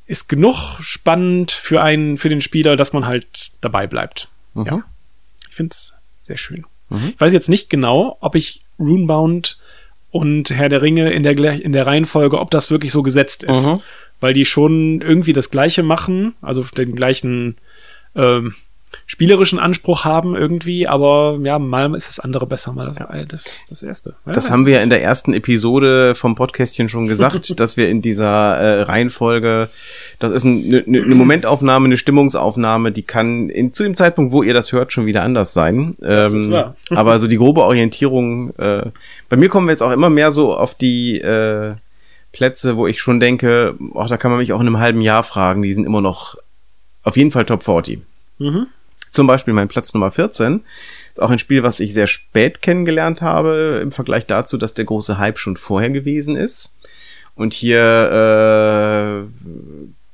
[0.05, 4.27] ist genug spannend für einen für den Spieler, dass man halt dabei bleibt.
[4.53, 4.65] Mhm.
[4.65, 4.83] Ja,
[5.49, 5.93] ich finde es
[6.31, 6.65] sehr schön.
[6.89, 7.09] Mhm.
[7.13, 9.57] Ich weiß jetzt nicht genau, ob ich Runebound
[10.11, 13.67] und Herr der Ringe in der, in der Reihenfolge, ob das wirklich so gesetzt ist.
[13.67, 13.81] Mhm.
[14.21, 17.57] Weil die schon irgendwie das Gleiche machen, also den gleichen
[18.15, 18.55] ähm,
[19.05, 23.65] spielerischen Anspruch haben irgendwie, aber ja, mal ist das andere besser, mal das, äh, das,
[23.69, 24.15] das erste.
[24.25, 27.89] Ja, Das haben wir ja in der ersten Episode vom Podcastchen schon gesagt, dass wir
[27.89, 29.69] in dieser äh, Reihenfolge,
[30.19, 34.31] das ist ein- eine ne, ne Momentaufnahme, eine Stimmungsaufnahme, die kann in, zu dem Zeitpunkt,
[34.33, 35.95] wo ihr das hört, schon wieder anders sein.
[35.99, 36.75] Das ist wahr.
[36.91, 38.83] aber so die grobe Orientierung, äh,
[39.29, 41.73] bei mir kommen wir jetzt auch immer mehr so auf die äh,
[42.33, 45.23] Plätze, wo ich schon denke, ach, da kann man mich auch in einem halben Jahr
[45.23, 46.35] fragen, die sind immer noch
[47.03, 48.01] auf jeden Fall Top 40.
[48.39, 48.67] Mhm.
[49.11, 50.63] Zum Beispiel mein Platz Nummer 14
[51.11, 54.85] ist auch ein Spiel, was ich sehr spät kennengelernt habe, im Vergleich dazu, dass der
[54.85, 56.73] große Hype schon vorher gewesen ist.
[57.35, 58.90] Und hier äh,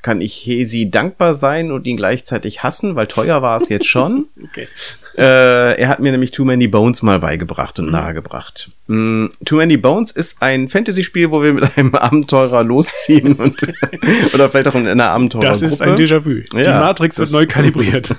[0.07, 4.27] kann ich Hesi dankbar sein und ihn gleichzeitig hassen, weil teuer war es jetzt schon.
[4.41, 4.69] Okay.
[5.17, 8.71] Äh, er hat mir nämlich Too Many Bones mal beigebracht und nahegebracht.
[8.87, 13.61] Mm, Too Many Bones ist ein Fantasy-Spiel, wo wir mit einem Abenteurer losziehen und
[14.33, 15.65] oder vielleicht auch in einer Abenteurergruppe.
[15.65, 16.43] Das ist ein Déjà-vu.
[16.53, 18.15] Die Ja, Matrix wird neu kalibriert.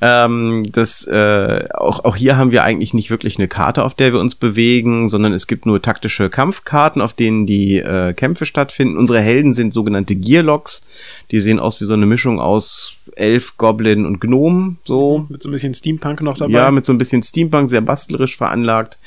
[0.00, 4.12] Ähm, das, äh, auch, auch hier haben wir eigentlich nicht wirklich eine Karte, auf der
[4.12, 8.98] wir uns bewegen, sondern es gibt nur taktische Kampfkarten, auf denen die äh, Kämpfe stattfinden.
[8.98, 10.82] Unsere Helden sind sogenannte Gearlocks.
[11.30, 15.26] Die sehen aus wie so eine Mischung aus Elf, Goblin und Gnom, so.
[15.28, 16.52] mit so ein bisschen Steampunk noch dabei.
[16.52, 18.98] Ja, mit so ein bisschen Steampunk, sehr bastlerisch veranlagt.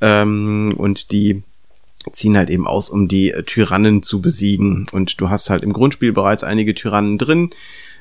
[0.00, 1.42] Ähm, und die
[2.12, 4.86] ziehen halt eben aus, um die äh, Tyrannen zu besiegen.
[4.92, 7.50] Und du hast halt im Grundspiel bereits einige Tyrannen drin.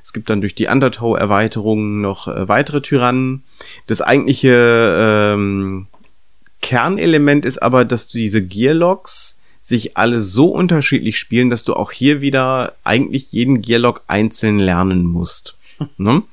[0.03, 3.43] Es gibt dann durch die Undertow-Erweiterungen noch äh, weitere Tyrannen.
[3.87, 5.87] Das eigentliche ähm,
[6.61, 11.91] Kernelement ist aber, dass du diese Gearlocks sich alle so unterschiedlich spielen, dass du auch
[11.91, 15.57] hier wieder eigentlich jeden Gearlock einzeln lernen musst.
[15.97, 16.23] ne?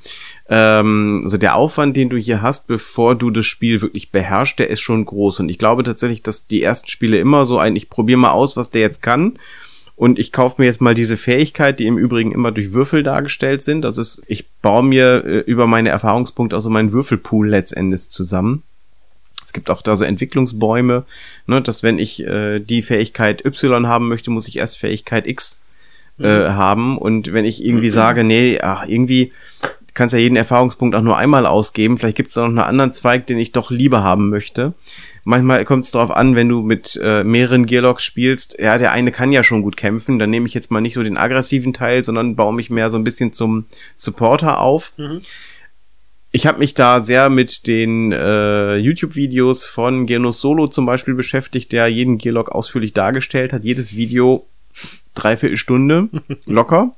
[0.48, 4.70] ähm, also der Aufwand, den du hier hast, bevor du das Spiel wirklich beherrschst, der
[4.70, 5.40] ist schon groß.
[5.40, 8.56] Und ich glaube tatsächlich, dass die ersten Spiele immer so ein, ich probiere mal aus,
[8.56, 9.38] was der jetzt kann.
[9.96, 13.62] Und ich kaufe mir jetzt mal diese Fähigkeit, die im Übrigen immer durch Würfel dargestellt
[13.62, 13.86] sind.
[13.86, 18.62] Also es, ich baue mir äh, über meine Erfahrungspunkte also meinen Würfelpool letztendlich zusammen.
[19.44, 21.04] Es gibt auch da so Entwicklungsbäume,
[21.46, 25.58] ne, dass wenn ich äh, die Fähigkeit Y haben möchte, muss ich erst Fähigkeit X
[26.18, 26.54] äh, mhm.
[26.56, 26.98] haben.
[26.98, 29.32] Und wenn ich irgendwie sage, nee, ach, irgendwie
[29.96, 31.98] kannst ja jeden Erfahrungspunkt auch nur einmal ausgeben.
[31.98, 34.74] Vielleicht gibt es noch einen anderen Zweig, den ich doch lieber haben möchte.
[35.28, 39.10] Manchmal kommt es darauf an, wenn du mit äh, mehreren Gearlocks spielst, ja, der eine
[39.10, 42.04] kann ja schon gut kämpfen, dann nehme ich jetzt mal nicht so den aggressiven Teil,
[42.04, 43.66] sondern baue mich mehr so ein bisschen zum
[43.96, 44.92] Supporter auf.
[44.98, 45.22] Mhm.
[46.30, 51.72] Ich habe mich da sehr mit den äh, YouTube-Videos von Genos Solo zum Beispiel beschäftigt,
[51.72, 53.64] der jeden Gearlock ausführlich dargestellt hat.
[53.64, 54.46] Jedes Video
[55.16, 56.08] dreiviertel Stunde
[56.46, 56.94] locker.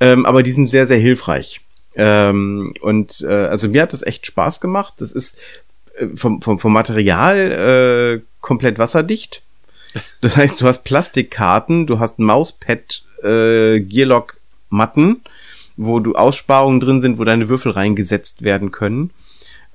[0.00, 1.62] Ähm, aber die sind sehr, sehr hilfreich.
[1.94, 4.96] Ähm, und äh, also mir hat das echt Spaß gemacht.
[4.98, 5.38] Das ist
[6.14, 9.42] vom, vom, vom Material äh, komplett wasserdicht.
[10.20, 15.22] Das heißt, du hast Plastikkarten, du hast Mauspad, äh, Gearlock-Matten,
[15.76, 19.10] wo du Aussparungen drin sind, wo deine Würfel reingesetzt werden können.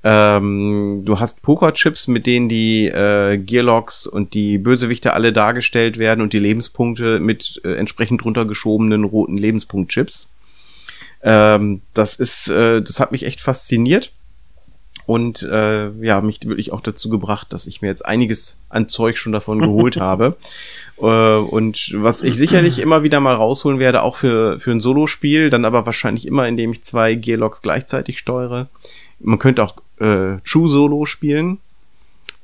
[0.04, 6.20] Ähm, du hast Pokerchips, mit denen die äh, Gearlocks und die Bösewichte alle dargestellt werden
[6.20, 10.28] und die Lebenspunkte mit äh, entsprechend runtergeschobenen roten Lebenspunktchips.
[11.22, 14.12] Ähm, das ist, äh, das hat mich echt fasziniert
[15.06, 19.16] und äh, ja, mich wirklich auch dazu gebracht, dass ich mir jetzt einiges an Zeug
[19.16, 20.36] schon davon geholt habe.
[20.98, 25.48] Äh, und was ich sicherlich immer wieder mal rausholen werde, auch für, für ein Solospiel,
[25.48, 28.68] dann aber wahrscheinlich immer, indem ich zwei Gearlocks gleichzeitig steuere.
[29.20, 31.58] Man könnte auch äh, True Solo spielen.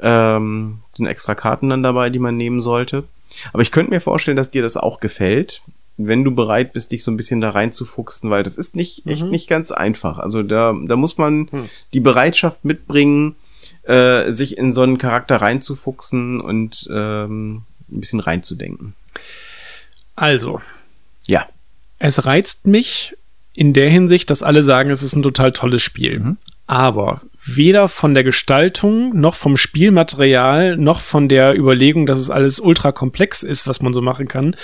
[0.01, 3.05] Ähm, sind extra Karten dann dabei, die man nehmen sollte.
[3.53, 5.63] Aber ich könnte mir vorstellen, dass dir das auch gefällt,
[5.97, 9.25] wenn du bereit bist, dich so ein bisschen da reinzufuchsen, weil das ist nicht echt
[9.25, 9.31] mhm.
[9.31, 10.19] nicht ganz einfach.
[10.19, 11.69] Also da, da muss man mhm.
[11.93, 13.37] die Bereitschaft mitbringen,
[13.83, 18.95] äh, sich in so einen Charakter reinzufuchsen und ähm, ein bisschen reinzudenken.
[20.17, 20.61] Also.
[21.27, 21.49] Ja.
[21.99, 23.17] Es reizt mich
[23.55, 26.21] in der Hinsicht, dass alle sagen, es ist ein total tolles Spiel.
[26.21, 26.37] Mhm.
[26.67, 32.61] Aber weder von der Gestaltung, noch vom Spielmaterial, noch von der Überlegung, dass es alles
[32.61, 34.57] ultra komplex ist, was man so machen kann,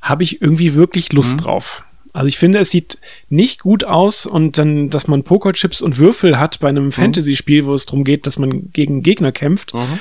[0.00, 1.38] habe ich irgendwie wirklich Lust mhm.
[1.38, 1.84] drauf.
[2.12, 6.38] Also ich finde, es sieht nicht gut aus und dann, dass man Pokerchips und Würfel
[6.38, 6.92] hat bei einem mhm.
[6.92, 10.00] Fantasy-Spiel, wo es darum geht, dass man gegen Gegner kämpft, mhm.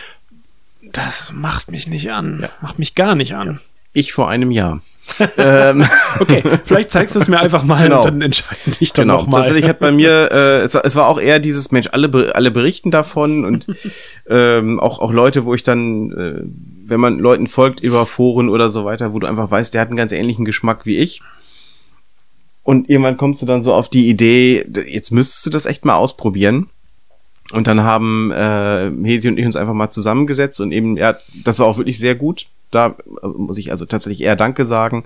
[0.91, 2.39] das macht mich nicht an.
[2.41, 2.49] Ja.
[2.61, 3.59] Macht mich gar nicht an.
[3.93, 4.81] Ich vor einem Jahr.
[5.37, 5.85] ähm.
[6.19, 7.99] Okay, vielleicht zeigst du es mir einfach mal genau.
[7.99, 9.19] und dann entscheide ich dann genau.
[9.19, 9.41] nochmal.
[9.41, 12.91] Tatsächlich hat bei mir, äh, es, es, war auch eher dieses Mensch, alle, alle berichten
[12.91, 13.67] davon und
[14.29, 16.41] ähm, auch, auch Leute, wo ich dann, äh,
[16.87, 19.89] wenn man Leuten folgt über Foren oder so weiter, wo du einfach weißt, der hat
[19.89, 21.21] einen ganz ähnlichen Geschmack wie ich.
[22.63, 25.95] Und irgendwann kommst du dann so auf die Idee, jetzt müsstest du das echt mal
[25.95, 26.69] ausprobieren.
[27.51, 31.57] Und dann haben äh, Hesi und ich uns einfach mal zusammengesetzt und eben, ja, das
[31.57, 35.05] war auch wirklich sehr gut da muss ich also tatsächlich eher Danke sagen,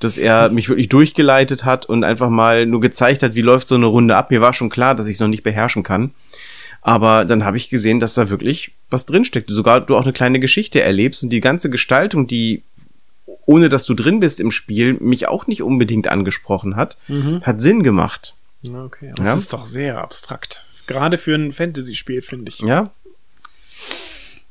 [0.00, 3.74] dass er mich wirklich durchgeleitet hat und einfach mal nur gezeigt hat, wie läuft so
[3.74, 4.30] eine Runde ab.
[4.30, 6.12] Mir war schon klar, dass ich es noch nicht beherrschen kann.
[6.82, 9.48] Aber dann habe ich gesehen, dass da wirklich was drinsteckt.
[9.50, 12.62] Sogar du auch eine kleine Geschichte erlebst und die ganze Gestaltung, die
[13.46, 17.42] ohne dass du drin bist im Spiel, mich auch nicht unbedingt angesprochen hat, mhm.
[17.42, 18.34] hat Sinn gemacht.
[18.66, 19.34] Okay, das ja?
[19.34, 20.64] ist doch sehr abstrakt.
[20.86, 22.60] Gerade für ein Fantasy-Spiel, finde ich.
[22.60, 22.90] Ja,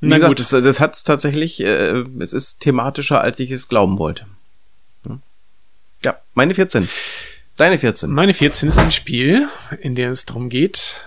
[0.04, 0.40] wie Na gesagt, gut.
[0.40, 4.26] das, das hat es tatsächlich, äh, es ist thematischer, als ich es glauben wollte.
[6.04, 6.90] Ja, meine 14.
[7.56, 8.12] Deine 14.
[8.12, 9.48] Meine 14 ist ein Spiel,
[9.80, 10.98] in dem es darum geht,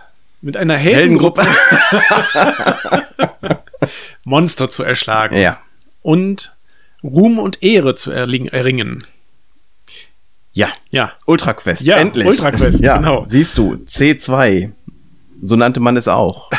[0.41, 3.59] mit einer Heldengruppe, Heldengruppe.
[4.25, 5.37] Monster zu erschlagen.
[5.37, 5.61] Ja.
[6.03, 6.53] Und
[7.03, 9.05] Ruhm und Ehre zu erringen.
[10.53, 10.69] Ja.
[10.91, 11.13] Ja.
[11.27, 11.83] Ultra Quest.
[11.83, 12.27] Ja, endlich.
[12.27, 12.97] Ultra Quest, ja.
[12.97, 13.27] genau.
[13.29, 14.73] Siehst du, C2.
[15.43, 16.51] So nannte man es auch.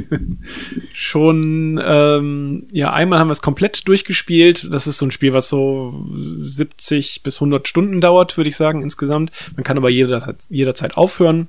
[0.92, 4.68] Schon, ähm, ja, einmal haben wir es komplett durchgespielt.
[4.72, 8.82] Das ist so ein Spiel, was so 70 bis 100 Stunden dauert, würde ich sagen,
[8.82, 9.32] insgesamt.
[9.56, 11.48] Man kann aber jederzeit, jederzeit aufhören.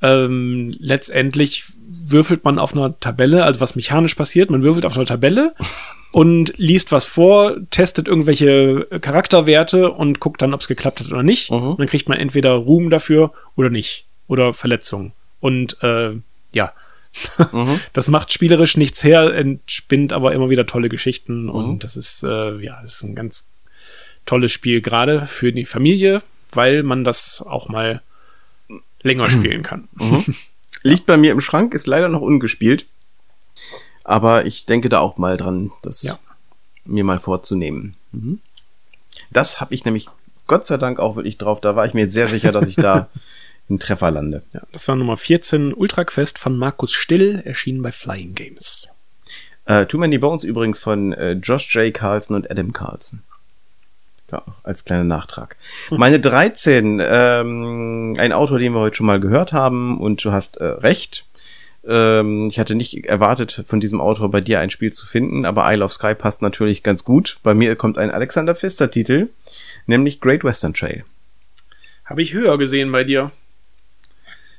[0.00, 5.06] Ähm, letztendlich würfelt man auf einer Tabelle, also was mechanisch passiert, man würfelt auf einer
[5.06, 5.54] Tabelle
[6.12, 11.22] und liest was vor, testet irgendwelche Charakterwerte und guckt dann, ob es geklappt hat oder
[11.22, 11.50] nicht.
[11.50, 11.70] Mhm.
[11.70, 14.06] Und dann kriegt man entweder Ruhm dafür oder nicht.
[14.28, 15.12] Oder Verletzungen.
[15.40, 16.14] Und äh,
[16.52, 16.72] ja,
[17.52, 17.80] mhm.
[17.92, 21.44] das macht spielerisch nichts her, entspinnt aber immer wieder tolle Geschichten.
[21.44, 21.50] Mhm.
[21.50, 23.48] Und das ist, äh, ja, das ist ein ganz
[24.26, 26.22] tolles Spiel, gerade für die Familie,
[26.52, 28.02] weil man das auch mal
[29.02, 29.88] länger spielen kann.
[29.94, 30.24] Mhm.
[30.82, 32.86] Liegt bei mir im Schrank, ist leider noch ungespielt.
[34.04, 36.14] Aber ich denke da auch mal dran, das ja.
[36.84, 37.94] mir mal vorzunehmen.
[38.12, 38.40] Mhm.
[39.30, 40.08] Das habe ich nämlich
[40.46, 41.60] Gott sei Dank auch wirklich drauf.
[41.60, 43.08] Da war ich mir jetzt sehr sicher, dass ich da
[43.68, 44.42] einen Treffer lande.
[44.52, 48.88] Ja, das war Nummer 14, Ultra Quest von Markus Still, erschienen bei Flying Games.
[49.66, 51.92] Äh, Too Many Bones übrigens von äh, Josh J.
[51.92, 53.22] Carlson und Adam Carlson.
[54.30, 55.56] Ja, als kleiner Nachtrag.
[55.90, 60.58] Meine 13, ähm, ein Autor, den wir heute schon mal gehört haben, und du hast
[60.58, 61.24] äh, recht.
[61.86, 65.72] Ähm, ich hatte nicht erwartet, von diesem Autor bei dir ein Spiel zu finden, aber
[65.72, 67.38] Isle of Sky passt natürlich ganz gut.
[67.42, 69.28] Bei mir kommt ein Alexander Pfister-Titel,
[69.86, 71.04] nämlich Great Western Trail.
[72.04, 73.32] Habe ich höher gesehen bei dir.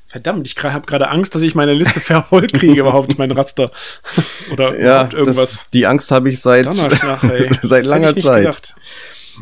[0.09, 3.71] Verdammt, ich habe gerade Angst, dass ich meine Liste verholt kriege, überhaupt mein Raster.
[4.51, 5.35] Oder ja, irgendwas.
[5.35, 6.73] Das, die Angst habe ich seit,
[7.63, 8.45] seit langer Zeit.
[8.45, 8.75] Gedacht.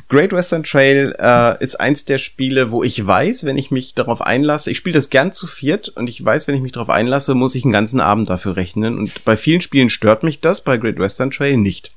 [0.10, 4.22] Great Western Trail äh, ist eins der Spiele, wo ich weiß, wenn ich mich darauf
[4.22, 7.34] einlasse, ich spiele das gern zu viert und ich weiß, wenn ich mich darauf einlasse,
[7.34, 9.00] muss ich einen ganzen Abend dafür rechnen.
[9.00, 11.92] Und bei vielen Spielen stört mich das, bei Great Western Trail nicht.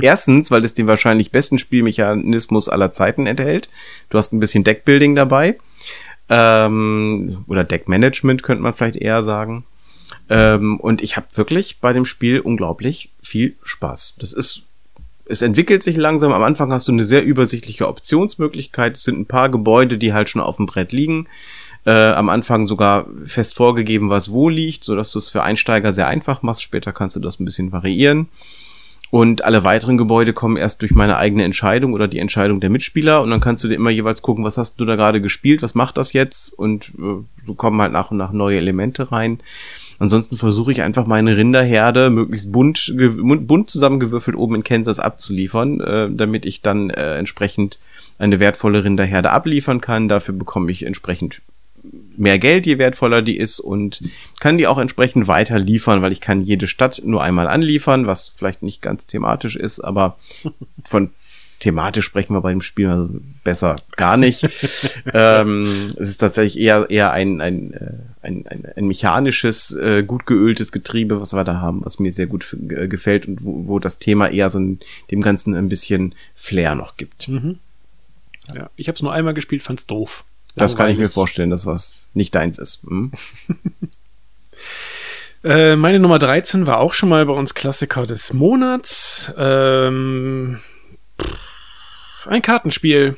[0.00, 3.68] Erstens, weil es den wahrscheinlich besten Spielmechanismus aller Zeiten enthält.
[4.08, 5.58] Du hast ein bisschen Deckbuilding dabei.
[6.30, 9.64] Ähm, oder Deckmanagement könnte man vielleicht eher sagen.
[10.28, 14.14] Ähm, und ich habe wirklich bei dem Spiel unglaublich viel Spaß.
[14.18, 14.62] Das ist
[15.30, 16.32] es entwickelt sich langsam.
[16.32, 18.96] Am Anfang hast du eine sehr übersichtliche Optionsmöglichkeit.
[18.96, 21.28] Es sind ein paar Gebäude, die halt schon auf dem Brett liegen.
[21.86, 25.92] Äh, am Anfang sogar fest vorgegeben, was wo liegt, so dass du es für Einsteiger
[25.92, 26.62] sehr einfach machst.
[26.62, 28.28] Später kannst du das ein bisschen variieren.
[29.10, 33.22] Und alle weiteren Gebäude kommen erst durch meine eigene Entscheidung oder die Entscheidung der Mitspieler.
[33.22, 35.74] Und dann kannst du dir immer jeweils gucken, was hast du da gerade gespielt, was
[35.74, 36.52] macht das jetzt?
[36.52, 39.40] Und äh, so kommen halt nach und nach neue Elemente rein.
[39.98, 46.08] Ansonsten versuche ich einfach meine Rinderherde möglichst bunt, bunt zusammengewürfelt oben in Kansas abzuliefern, äh,
[46.10, 47.80] damit ich dann äh, entsprechend
[48.18, 50.08] eine wertvolle Rinderherde abliefern kann.
[50.08, 51.42] Dafür bekomme ich entsprechend
[52.16, 54.02] mehr Geld, je wertvoller die ist und
[54.40, 58.28] kann die auch entsprechend weiter liefern, weil ich kann jede Stadt nur einmal anliefern, was
[58.28, 60.18] vielleicht nicht ganz thematisch ist, aber
[60.84, 61.10] von
[61.60, 63.08] thematisch sprechen wir bei dem Spiel also
[63.44, 64.48] besser gar nicht.
[65.14, 70.26] ähm, es ist tatsächlich eher eher ein ein, äh, ein, ein, ein mechanisches, äh, gut
[70.26, 73.78] geöltes Getriebe, was wir da haben, was mir sehr gut äh, gefällt und wo, wo
[73.78, 77.28] das Thema eher so ein, dem Ganzen ein bisschen Flair noch gibt.
[77.28, 77.58] Mhm.
[78.54, 80.24] Ja, ich habe es nur einmal gespielt, fand's doof.
[80.56, 82.82] Das kann ich mir vorstellen, dass was nicht deins ist.
[82.82, 83.12] Hm?
[85.44, 89.32] äh, meine Nummer 13 war auch schon mal bei uns Klassiker des Monats.
[89.36, 90.60] Ähm,
[92.26, 93.16] ein Kartenspiel.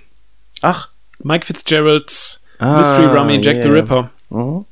[0.61, 0.89] Ach.
[1.23, 3.63] Mike Fitzgeralds ah, Mystery Rummy Jack yeah.
[3.63, 4.11] the Ripper.
[4.31, 4.65] Mhm.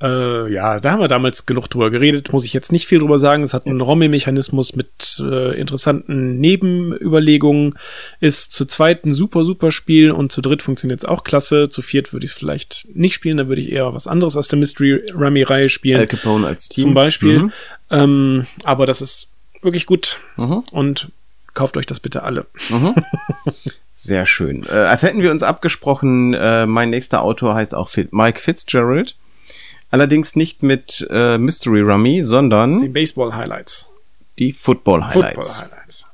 [0.00, 3.18] Äh, ja, da haben wir damals genug drüber geredet, muss ich jetzt nicht viel drüber
[3.18, 3.42] sagen.
[3.42, 7.74] Es hat einen Rommi-Mechanismus mit äh, interessanten Nebenüberlegungen,
[8.20, 11.68] ist zu zweit ein super, super Spiel und zu dritt funktioniert es auch klasse.
[11.68, 14.46] Zu viert würde ich es vielleicht nicht spielen, da würde ich eher was anderes aus
[14.46, 15.98] der Mystery Rummy-Reihe spielen.
[15.98, 16.82] Al Capone als Team.
[16.82, 17.38] Zum Beispiel.
[17.40, 17.52] Mhm.
[17.90, 19.28] Ähm, aber das ist
[19.62, 20.62] wirklich gut mhm.
[20.70, 21.08] und
[21.54, 22.46] kauft euch das bitte alle.
[22.68, 22.94] Mhm.
[23.90, 24.64] Sehr schön.
[24.70, 29.16] Äh, als hätten wir uns abgesprochen, äh, mein nächster Autor heißt auch Mike Fitzgerald.
[29.90, 33.90] Allerdings nicht mit äh, Mystery Rummy, sondern die Baseball Highlights.
[34.38, 35.60] Die Football Highlights.
[35.60, 36.06] Football Highlights.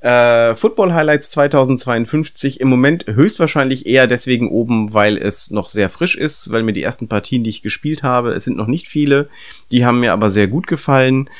[0.00, 6.16] Äh, Football Highlights 2052 im Moment höchstwahrscheinlich eher deswegen oben, weil es noch sehr frisch
[6.16, 9.28] ist, weil mir die ersten Partien, die ich gespielt habe, es sind noch nicht viele,
[9.70, 11.30] die haben mir aber sehr gut gefallen.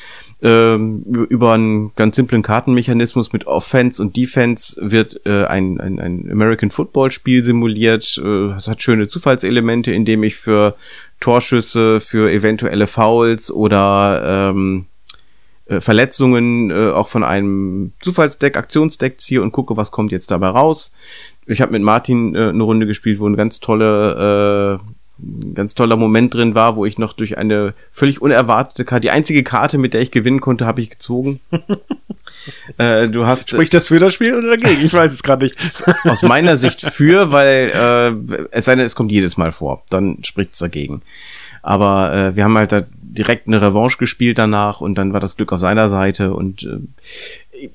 [0.42, 6.28] Ähm, über einen ganz simplen Kartenmechanismus mit Offense und Defense wird äh, ein, ein, ein
[6.30, 8.20] American Football Spiel simuliert.
[8.22, 10.76] Äh, es hat schöne Zufallselemente, indem ich für
[11.20, 14.86] Torschüsse, für eventuelle Fouls oder ähm,
[15.66, 20.48] äh, Verletzungen äh, auch von einem Zufallsdeck, Aktionsdeck ziehe und gucke, was kommt jetzt dabei
[20.48, 20.92] raus.
[21.46, 25.74] Ich habe mit Martin äh, eine Runde gespielt, wo eine ganz tolle äh, ein ganz
[25.74, 29.78] toller Moment drin war, wo ich noch durch eine völlig unerwartete Karte, die einzige Karte,
[29.78, 31.40] mit der ich gewinnen konnte, habe ich gezogen.
[32.78, 34.84] äh, du hast spricht das für das Spiel oder dagegen?
[34.84, 35.56] Ich weiß es gerade nicht.
[36.04, 40.18] aus meiner Sicht für, weil äh, es sei denn, es kommt jedes Mal vor, dann
[40.22, 41.02] spricht es dagegen.
[41.62, 42.82] Aber äh, wir haben halt da
[43.16, 46.78] direkt eine Revanche gespielt danach und dann war das Glück auf seiner Seite und äh,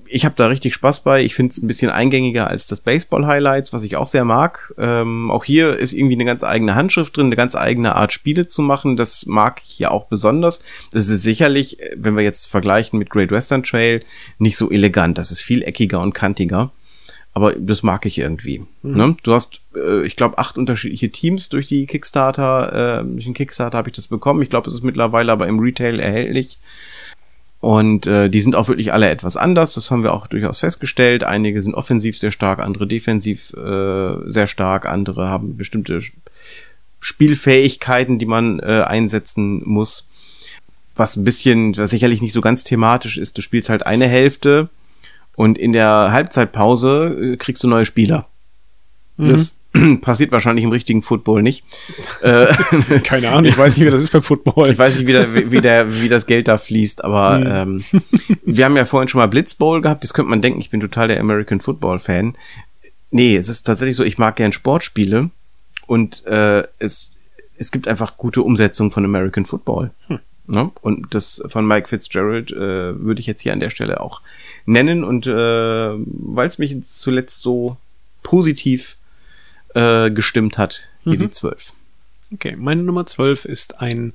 [0.06, 1.24] ich habe da richtig Spaß bei.
[1.24, 4.74] Ich finde es ein bisschen eingängiger als das Baseball Highlights, was ich auch sehr mag.
[4.78, 8.48] Ähm, auch hier ist irgendwie eine ganz eigene Handschrift drin, eine ganz eigene Art Spiele
[8.48, 8.98] zu machen.
[8.98, 10.62] Das mag ich hier auch besonders.
[10.92, 14.04] Das ist sicherlich, wenn wir jetzt vergleichen mit Great Western Trail,
[14.38, 15.18] nicht so elegant.
[15.18, 16.72] Das ist viel eckiger und kantiger.
[17.34, 18.66] Aber das mag ich irgendwie.
[18.82, 18.98] Mhm.
[18.98, 19.16] Ne?
[19.24, 23.02] Du hast, äh, ich glaube, acht unterschiedliche Teams durch die Kickstarter.
[23.02, 24.42] Äh, durch den Kickstarter habe ich das bekommen.
[24.42, 26.58] Ich glaube, es ist mittlerweile aber im Retail erhältlich.
[27.62, 29.76] Und äh, die sind auch wirklich alle etwas anders.
[29.76, 31.24] Das haben wir auch durchaus festgestellt.
[31.24, 36.02] Einige sind offensiv sehr stark, andere defensiv äh, sehr stark, andere haben bestimmte
[37.00, 40.08] Spielfähigkeiten, die man äh, einsetzen muss.
[40.96, 44.70] Was ein bisschen, was sicherlich nicht so ganz thematisch ist, du spielst halt eine Hälfte
[45.36, 48.28] und in der Halbzeitpause äh, kriegst du neue Spieler.
[49.18, 49.56] Das
[50.02, 51.64] passiert wahrscheinlich im richtigen Football nicht.
[52.22, 52.54] Äh,
[53.04, 54.70] Keine Ahnung, ich weiß nicht, wie das ist beim Football.
[54.70, 57.84] ich weiß nicht, wie, der, wie, der, wie das Geld da fließt, aber ähm,
[58.46, 60.04] wir haben ja vorhin schon mal Blitzbowl gehabt.
[60.04, 62.36] Jetzt könnte man denken, ich bin total der American Football Fan.
[63.10, 65.32] Nee, es ist tatsächlich so, ich mag gern Sportspiele
[65.88, 67.10] und äh, es,
[67.58, 69.90] es gibt einfach gute Umsetzungen von American Football.
[70.08, 70.20] Hm.
[70.48, 70.72] Ne?
[70.82, 74.22] Und das von Mike Fitzgerald äh, würde ich jetzt hier an der Stelle auch
[74.66, 77.78] nennen und äh, weil es mich zuletzt so
[78.22, 78.98] positiv
[79.76, 81.20] äh, gestimmt hat, hier Mhm.
[81.20, 81.74] die 12.
[82.34, 84.14] Okay, meine Nummer 12 ist ein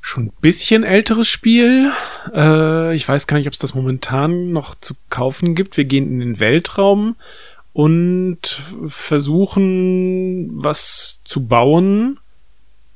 [0.00, 1.90] schon ein bisschen älteres Spiel.
[2.34, 5.76] Äh, ich weiß gar nicht, ob es das momentan noch zu kaufen gibt.
[5.76, 7.16] Wir gehen in den Weltraum
[7.72, 12.18] und versuchen, was zu bauen,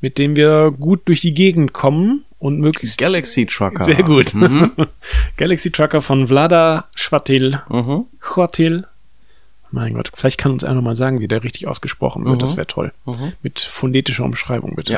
[0.00, 3.84] mit dem wir gut durch die Gegend kommen und möglichst Galaxy Trucker.
[3.84, 4.34] Sehr gut.
[4.34, 4.72] Mhm.
[5.36, 7.60] Galaxy Trucker von Vlada Schwatil.
[7.68, 8.06] Mhm.
[8.20, 8.86] Chwatil.
[9.72, 12.36] Mein Gott, vielleicht kann uns einer mal sagen, wie der richtig ausgesprochen wird.
[12.36, 12.38] Mhm.
[12.40, 12.92] Das wäre toll.
[13.06, 13.32] Mhm.
[13.42, 14.92] Mit phonetischer Umschreibung, bitte.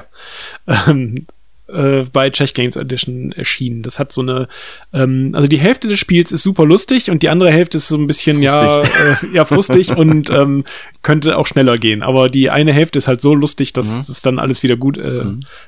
[0.66, 0.84] Ja.
[0.88, 1.26] Ähm,
[1.66, 3.82] äh, bei Czech Games Edition erschienen.
[3.82, 4.48] Das hat so eine,
[4.92, 7.96] ähm, also die Hälfte des Spiels ist super lustig und die andere Hälfte ist so
[7.96, 8.86] ein bisschen ja, äh,
[9.32, 10.64] ja frustig und ähm,
[11.02, 12.02] könnte auch schneller gehen.
[12.02, 14.00] Aber die eine Hälfte ist halt so lustig, dass Mhm.
[14.00, 15.24] es dann alles wieder gut äh,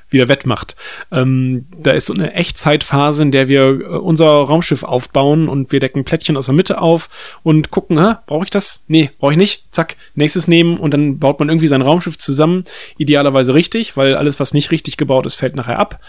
[0.09, 0.75] wieder wettmacht.
[1.11, 5.79] Ähm, da ist so eine Echtzeitphase, in der wir äh, unser Raumschiff aufbauen und wir
[5.79, 7.09] decken Plättchen aus der Mitte auf
[7.43, 8.83] und gucken, brauche ich das?
[8.87, 9.65] Nee, brauche ich nicht.
[9.71, 12.63] Zack, nächstes nehmen und dann baut man irgendwie sein Raumschiff zusammen.
[12.97, 15.99] Idealerweise richtig, weil alles, was nicht richtig gebaut ist, fällt nachher ab.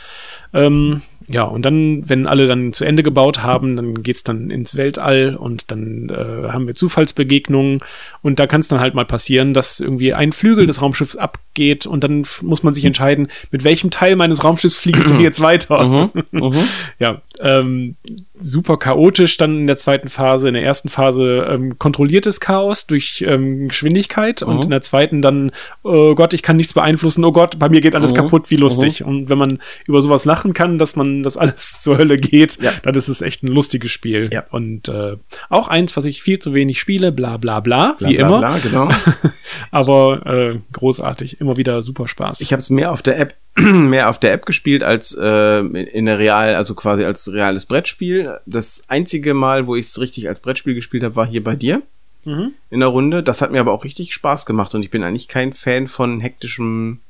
[0.55, 4.77] Ähm, ja, und dann, wenn alle dann zu Ende gebaut haben, dann geht's dann ins
[4.77, 7.81] Weltall und dann äh, haben wir Zufallsbegegnungen
[8.23, 11.87] und da kann es dann halt mal passieren, dass irgendwie ein Flügel des Raumschiffs abgeht
[11.87, 15.41] und dann muss man sich entscheiden, mit welchem Teil meines Raumschiffs fliege ich denn jetzt
[15.41, 16.11] weiter.
[16.99, 17.97] ja, ähm,
[18.41, 20.49] super chaotisch dann in der zweiten Phase.
[20.49, 24.63] In der ersten Phase ähm, kontrolliertes Chaos durch ähm, Geschwindigkeit und Mhm.
[24.65, 27.95] in der zweiten dann, oh Gott, ich kann nichts beeinflussen, oh Gott, bei mir geht
[27.95, 28.17] alles Mhm.
[28.17, 29.05] kaputt, wie lustig.
[29.05, 32.73] Und wenn man über sowas lachen kann, dass man das alles zur Hölle geht, Ja.
[32.83, 34.27] dann ist es echt ein lustiges Spiel.
[34.33, 34.45] Ja.
[34.51, 35.17] Und äh,
[35.49, 38.39] auch eins, was ich viel zu wenig spiele, bla bla bla, Bla, wie bla, immer.
[38.39, 38.91] Bla, genau.
[39.71, 42.41] Aber äh, großartig, immer wieder super Spaß.
[42.41, 43.35] Ich habe es mehr auf der App
[43.89, 48.39] mehr auf der App gespielt als äh, in der Real, also quasi als reales Brettspiel.
[48.47, 51.83] Das einzige Mal, wo ich es richtig als Brettspiel gespielt habe, war hier bei dir
[52.25, 52.53] mhm.
[52.71, 53.23] in der Runde.
[53.23, 56.21] Das hat mir aber auch richtig Spaß gemacht und ich bin eigentlich kein Fan von
[56.21, 57.01] hektischem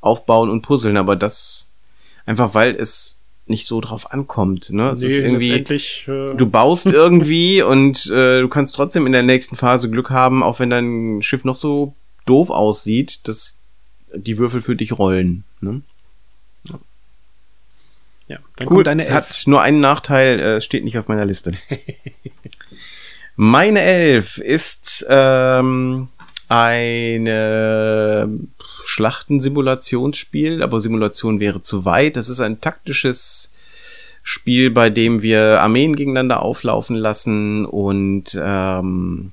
[0.00, 1.68] Aufbauen und Puzzeln, aber das
[2.24, 4.70] einfach weil es nicht so drauf ankommt.
[4.70, 4.90] Ne?
[4.90, 9.56] Es ist irgendwie äh, du baust irgendwie und äh, du kannst trotzdem in der nächsten
[9.56, 11.94] Phase Glück haben, auch wenn dein Schiff noch so
[12.26, 13.57] doof aussieht, dass
[14.14, 15.44] die Würfel für dich rollen.
[15.60, 15.82] Ne?
[18.28, 19.14] ja, dann Cool, kommt deine Elf.
[19.14, 21.52] hat nur einen Nachteil, äh, steht nicht auf meiner Liste.
[23.36, 26.08] Meine Elf ist ähm,
[26.48, 28.28] eine
[28.84, 32.16] Schlachtensimulationsspiel, aber Simulation wäre zu weit.
[32.16, 33.52] Das ist ein taktisches
[34.22, 39.32] Spiel, bei dem wir Armeen gegeneinander auflaufen lassen und ähm,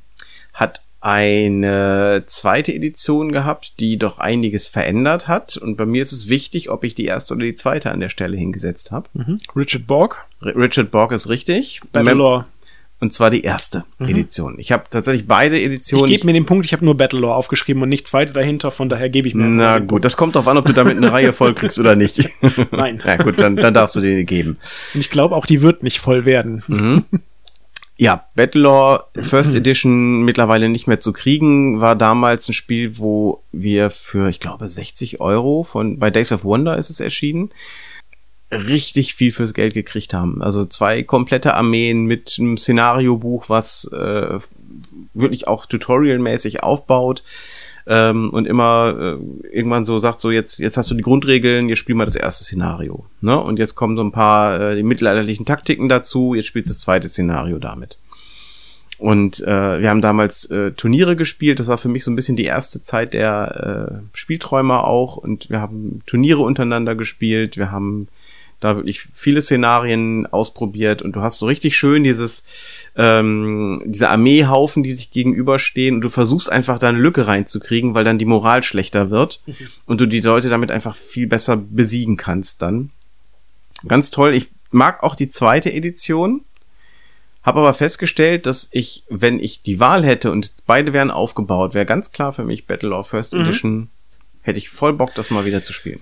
[0.53, 5.55] hat eine zweite Edition gehabt, die doch einiges verändert hat.
[5.55, 8.09] Und bei mir ist es wichtig, ob ich die erste oder die zweite an der
[8.09, 9.07] Stelle hingesetzt habe.
[9.13, 9.39] Mhm.
[9.55, 11.79] Richard Borg, R- Richard Borg ist richtig.
[11.91, 12.45] Battlelore.
[13.01, 14.55] Und zwar die erste Edition.
[14.57, 15.59] Ich habe tatsächlich beide Mhm.
[15.61, 16.07] Ich Editionen.
[16.07, 19.09] gebe mir den Punkt, ich habe nur Battlelore aufgeschrieben und nicht zweite dahinter, von daher
[19.09, 21.53] gebe ich mir na gut, das kommt drauf an, ob du damit eine Reihe voll
[21.53, 22.27] kriegst oder nicht.
[22.39, 22.71] Punkt.
[22.71, 23.03] Nein.
[23.05, 24.57] Na gut, dann, dann darfst du den geben.
[24.95, 26.63] Und ich glaube auch, die wird nicht voll werden.
[26.67, 27.03] Mhm.
[27.97, 33.89] Ja, Battlelore First Edition mittlerweile nicht mehr zu kriegen, war damals ein Spiel, wo wir
[33.89, 37.51] für, ich glaube, 60 Euro von, bei Days of Wonder ist es erschienen,
[38.51, 40.41] richtig viel fürs Geld gekriegt haben.
[40.41, 44.39] Also zwei komplette Armeen mit einem Szenariobuch, was äh,
[45.13, 47.23] wirklich auch tutorialmäßig aufbaut
[47.87, 51.79] ähm, und immer äh, irgendwann so sagt so jetzt jetzt hast du die Grundregeln, jetzt
[51.79, 53.39] spiel mal das erste Szenario, ne?
[53.39, 56.81] Und jetzt kommen so ein paar äh, die mittelalterlichen Taktiken dazu, jetzt spielst du das
[56.81, 57.97] zweite Szenario damit.
[58.97, 61.59] Und äh, wir haben damals äh, Turniere gespielt.
[61.59, 65.17] Das war für mich so ein bisschen die erste Zeit der äh, Spielträumer auch.
[65.17, 67.57] Und wir haben Turniere untereinander gespielt.
[67.57, 68.07] Wir haben
[68.61, 71.01] da wirklich viele Szenarien ausprobiert.
[71.01, 72.45] Und du hast so richtig schön dieses
[72.97, 75.95] ähm, diese Armeehaufen, die sich gegenüberstehen.
[75.95, 79.41] Und du versuchst einfach da eine Lücke reinzukriegen, weil dann die Moral schlechter wird
[79.85, 82.91] und du die Leute damit einfach viel besser besiegen kannst dann.
[83.87, 84.33] Ganz toll.
[84.33, 86.41] Ich mag auch die zweite Edition.
[87.43, 91.85] Habe aber festgestellt, dass ich, wenn ich die Wahl hätte und beide wären aufgebaut, wäre
[91.85, 93.41] ganz klar für mich Battle of First Mhm.
[93.41, 93.89] Edition,
[94.41, 95.99] hätte ich voll Bock, das mal wieder zu spielen.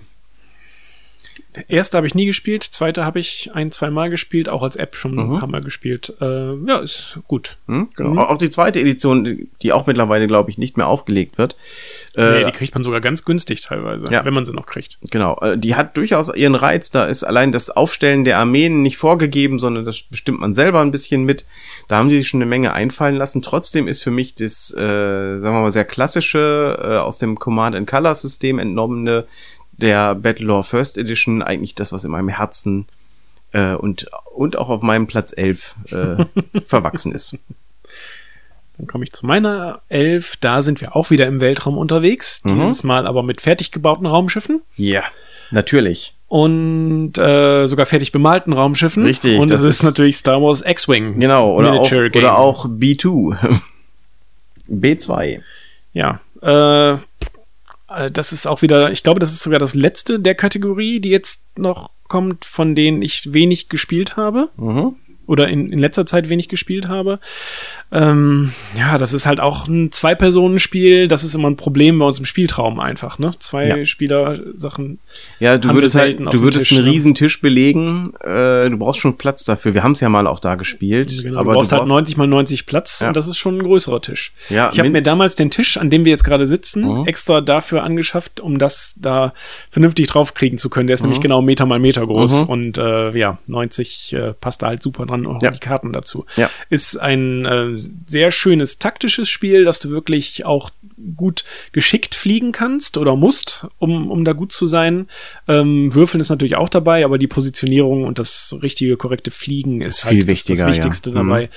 [1.68, 4.96] Erste habe ich nie gespielt, zweite habe ich ein, zwei Mal gespielt, auch als App
[4.96, 5.34] schon Mhm.
[5.34, 6.12] ein paar Mal gespielt.
[6.20, 7.56] Äh, ja, ist gut.
[7.68, 8.22] Hm, genau.
[8.22, 11.56] Auch die zweite Edition, die- auch mittlerweile, glaube ich, nicht mehr aufgelegt wird.
[12.16, 14.24] Äh, nee, die kriegt man sogar ganz günstig teilweise, Ja.
[14.24, 14.98] wenn man sie noch kriegt.
[15.10, 16.90] Genau, äh, die hat durchaus ihren Reiz.
[16.90, 20.90] Da ist allein das Aufstellen der Armeen nicht vorgegeben, sondern das bestimmt man selber ein
[20.90, 21.46] bisschen mit.
[21.88, 23.42] Da haben die sich schon eine Menge einfallen lassen.
[23.42, 27.76] Trotzdem ist für mich das, äh, sagen wir mal, sehr klassische, äh, aus dem Command
[27.76, 29.26] and Color System entnommene
[29.78, 32.86] der Battlelore First Edition eigentlich das, was in meinem Herzen
[33.52, 37.36] äh, und, und auch auf meinem Platz 11 äh, verwachsen ist.
[38.78, 40.36] Dann komme ich zu meiner Elf.
[40.40, 42.42] Da sind wir auch wieder im Weltraum unterwegs.
[42.44, 42.60] Mhm.
[42.60, 44.62] Dieses Mal aber mit fertig gebauten Raumschiffen.
[44.76, 45.04] Ja,
[45.52, 46.14] natürlich.
[46.26, 49.04] Und äh, sogar fertig bemalten Raumschiffen.
[49.04, 51.20] Richtig, Und das, das ist, ist- natürlich Star Wars X-Wing.
[51.20, 52.10] Genau, oder auch, Game.
[52.16, 53.36] oder auch B2.
[54.68, 55.40] B2.
[55.92, 56.20] Ja.
[56.42, 56.96] Äh,
[58.12, 61.58] das ist auch wieder, ich glaube, das ist sogar das letzte der Kategorie, die jetzt
[61.58, 64.50] noch kommt, von denen ich wenig gespielt habe.
[64.56, 64.96] Mhm.
[65.26, 67.18] Oder in, in letzter Zeit wenig gespielt habe.
[67.92, 71.06] Ähm, ja, das ist halt auch ein Zwei-Personen-Spiel.
[71.08, 73.30] Das ist immer ein Problem bei uns im Spieltraum einfach, ne?
[73.38, 73.84] Zwei Ja.
[73.84, 74.98] Spieler-Sachen.
[75.38, 76.92] Ja, du würdest halt, du würdest Tisch, einen ne?
[76.92, 78.12] riesen Tisch belegen.
[78.20, 79.74] Äh, du brauchst schon Platz dafür.
[79.74, 81.22] Wir haben es ja mal auch da gespielt.
[81.22, 83.08] Genau, aber du brauchst halt 90 mal 90 Platz Ja.
[83.08, 84.32] und das ist schon ein größerer Tisch.
[84.48, 87.06] Ja, ich habe mir damals den Tisch, an dem wir jetzt gerade sitzen, Mhm.
[87.06, 89.32] extra dafür angeschafft, um das da
[89.70, 90.86] vernünftig draufkriegen zu können.
[90.88, 91.08] Der ist Mhm.
[91.08, 95.06] nämlich genau Meter mal Meter groß und äh, ja, 90 äh, passt da halt super
[95.06, 95.50] dran und auch Ja.
[95.50, 96.26] die Karten dazu.
[96.36, 96.50] Ja.
[96.70, 100.70] Ist ein äh, sehr schönes taktisches Spiel, dass du wirklich auch
[101.16, 105.08] gut geschickt fliegen kannst oder musst, um, um da gut zu sein.
[105.48, 109.98] Ähm, Würfeln ist natürlich auch dabei, aber die Positionierung und das richtige, korrekte Fliegen ist,
[109.98, 110.82] Ist halt viel das, wichtiger, das ja.
[110.84, 111.14] Wichtigste Mhm.
[111.14, 111.50] dabei.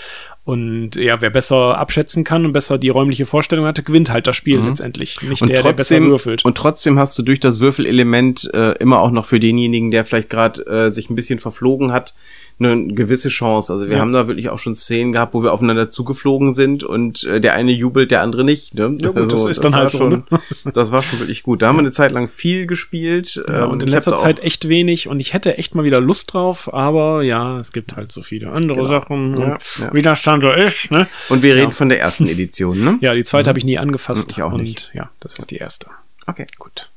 [0.43, 4.37] Und ja, wer besser abschätzen kann und besser die räumliche Vorstellung hatte, gewinnt halt das
[4.37, 5.21] Spiel letztendlich.
[5.21, 5.47] Nicht Mhm.
[5.47, 6.45] und der, der besser trotzdem, würfelt.
[6.45, 10.29] und trotzdem hast du durch das Würfelelement äh, immer auch noch für denjenigen, der vielleicht
[10.29, 12.15] gerade äh, sich ein bisschen verflogen hat,
[12.59, 13.71] eine gewisse Chance.
[13.71, 14.01] Also wir Ja.
[14.01, 17.53] haben da wirklich auch schon Szenen gehabt, wo wir aufeinander zugeflogen sind und äh, der
[17.53, 18.73] eine jubelt, der andere nicht.
[18.73, 18.97] Ne?
[18.99, 20.23] Ja gut, das ist dann war halt schon, ne?
[20.73, 21.61] Das war schon wirklich gut.
[21.61, 23.41] Da haben wir eine Zeit lang viel gespielt.
[23.47, 25.83] ja, ähm, und in ich hab letzter Zeit echt wenig und ich hätte echt mal
[25.83, 28.89] wieder Lust drauf, aber ja, es gibt halt so viele andere Genau.
[28.89, 29.57] Sachen, Ja,
[29.89, 30.01] und ja.
[30.01, 31.07] das dann so ist, ne?
[31.29, 31.71] Und wir reden Ja.
[31.71, 32.97] von der ersten Edition, ne?
[33.01, 34.31] Ja, die zweite habe ich nie angefasst.
[34.31, 34.91] Ich auch und nicht.
[34.95, 35.87] ja, das ist die erste.
[36.25, 36.47] Okay.
[36.57, 36.89] Gut.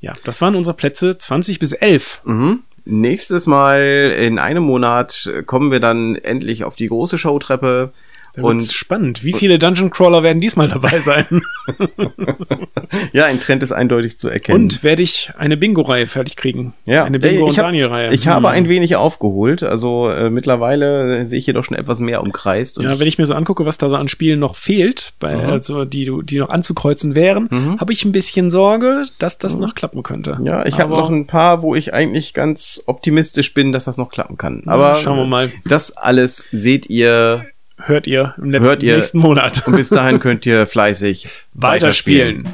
[0.00, 2.20] Ja, das waren unsere Plätze 20 bis 11.
[2.24, 2.60] Mhm.
[2.84, 7.92] Nächstes Mal in einem Monat kommen wir dann endlich auf die große Showtreppe.
[8.40, 9.24] Und spannend.
[9.24, 11.26] Wie viele Dungeon Crawler werden diesmal dabei sein?
[13.12, 14.62] ja, ein Trend ist eindeutig zu erkennen.
[14.64, 16.74] Und werde ich eine Bingo-Reihe fertig kriegen?
[16.86, 18.12] ja, Eine Bingo- und ich hab- Daniel-Reihe.
[18.12, 18.54] Ich habe Hm.
[18.54, 19.62] ein wenig aufgeholt.
[19.62, 22.78] Also äh, mittlerweile sehe ich hier doch schon etwas mehr umkreist.
[22.78, 25.50] Ja, wenn ich mir so angucke, was da an Spielen noch fehlt, bei, Mhm.
[25.50, 27.80] also die, die noch anzukreuzen wären, Mhm.
[27.80, 30.38] habe ich ein bisschen Sorge, dass das noch klappen könnte.
[30.42, 34.10] ja, ich habe noch ein paar, wo ich eigentlich ganz optimistisch bin, dass das noch
[34.10, 34.62] klappen kann.
[34.66, 35.50] Aber schauen wir mal.
[35.64, 37.46] Das alles seht ihr
[37.86, 39.66] Hört ihr im letzten, ihr- nächsten Monat.
[39.66, 42.48] und bis dahin könnt ihr fleißig Weiterspielen.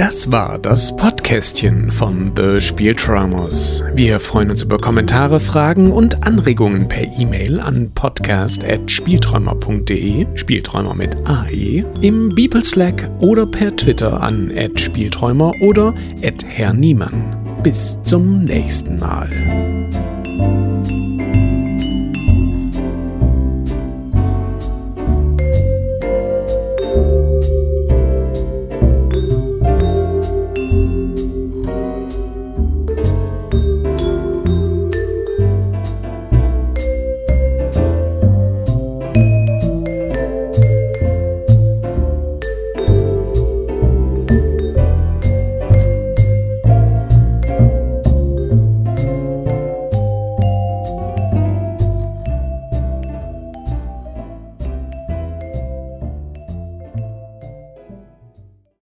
[0.00, 3.84] Das war das Podcastchen von The Spieltraumers.
[3.92, 11.84] Wir freuen uns über Kommentare, Fragen und Anregungen per E-Mail an podcast.spielträumer.de, Spielträumer mit AE,
[12.00, 15.92] im Beeple Slack oder per Twitter an @spielträumer oder
[16.46, 17.36] @herr Niemann.
[17.62, 19.28] Bis zum nächsten Mal.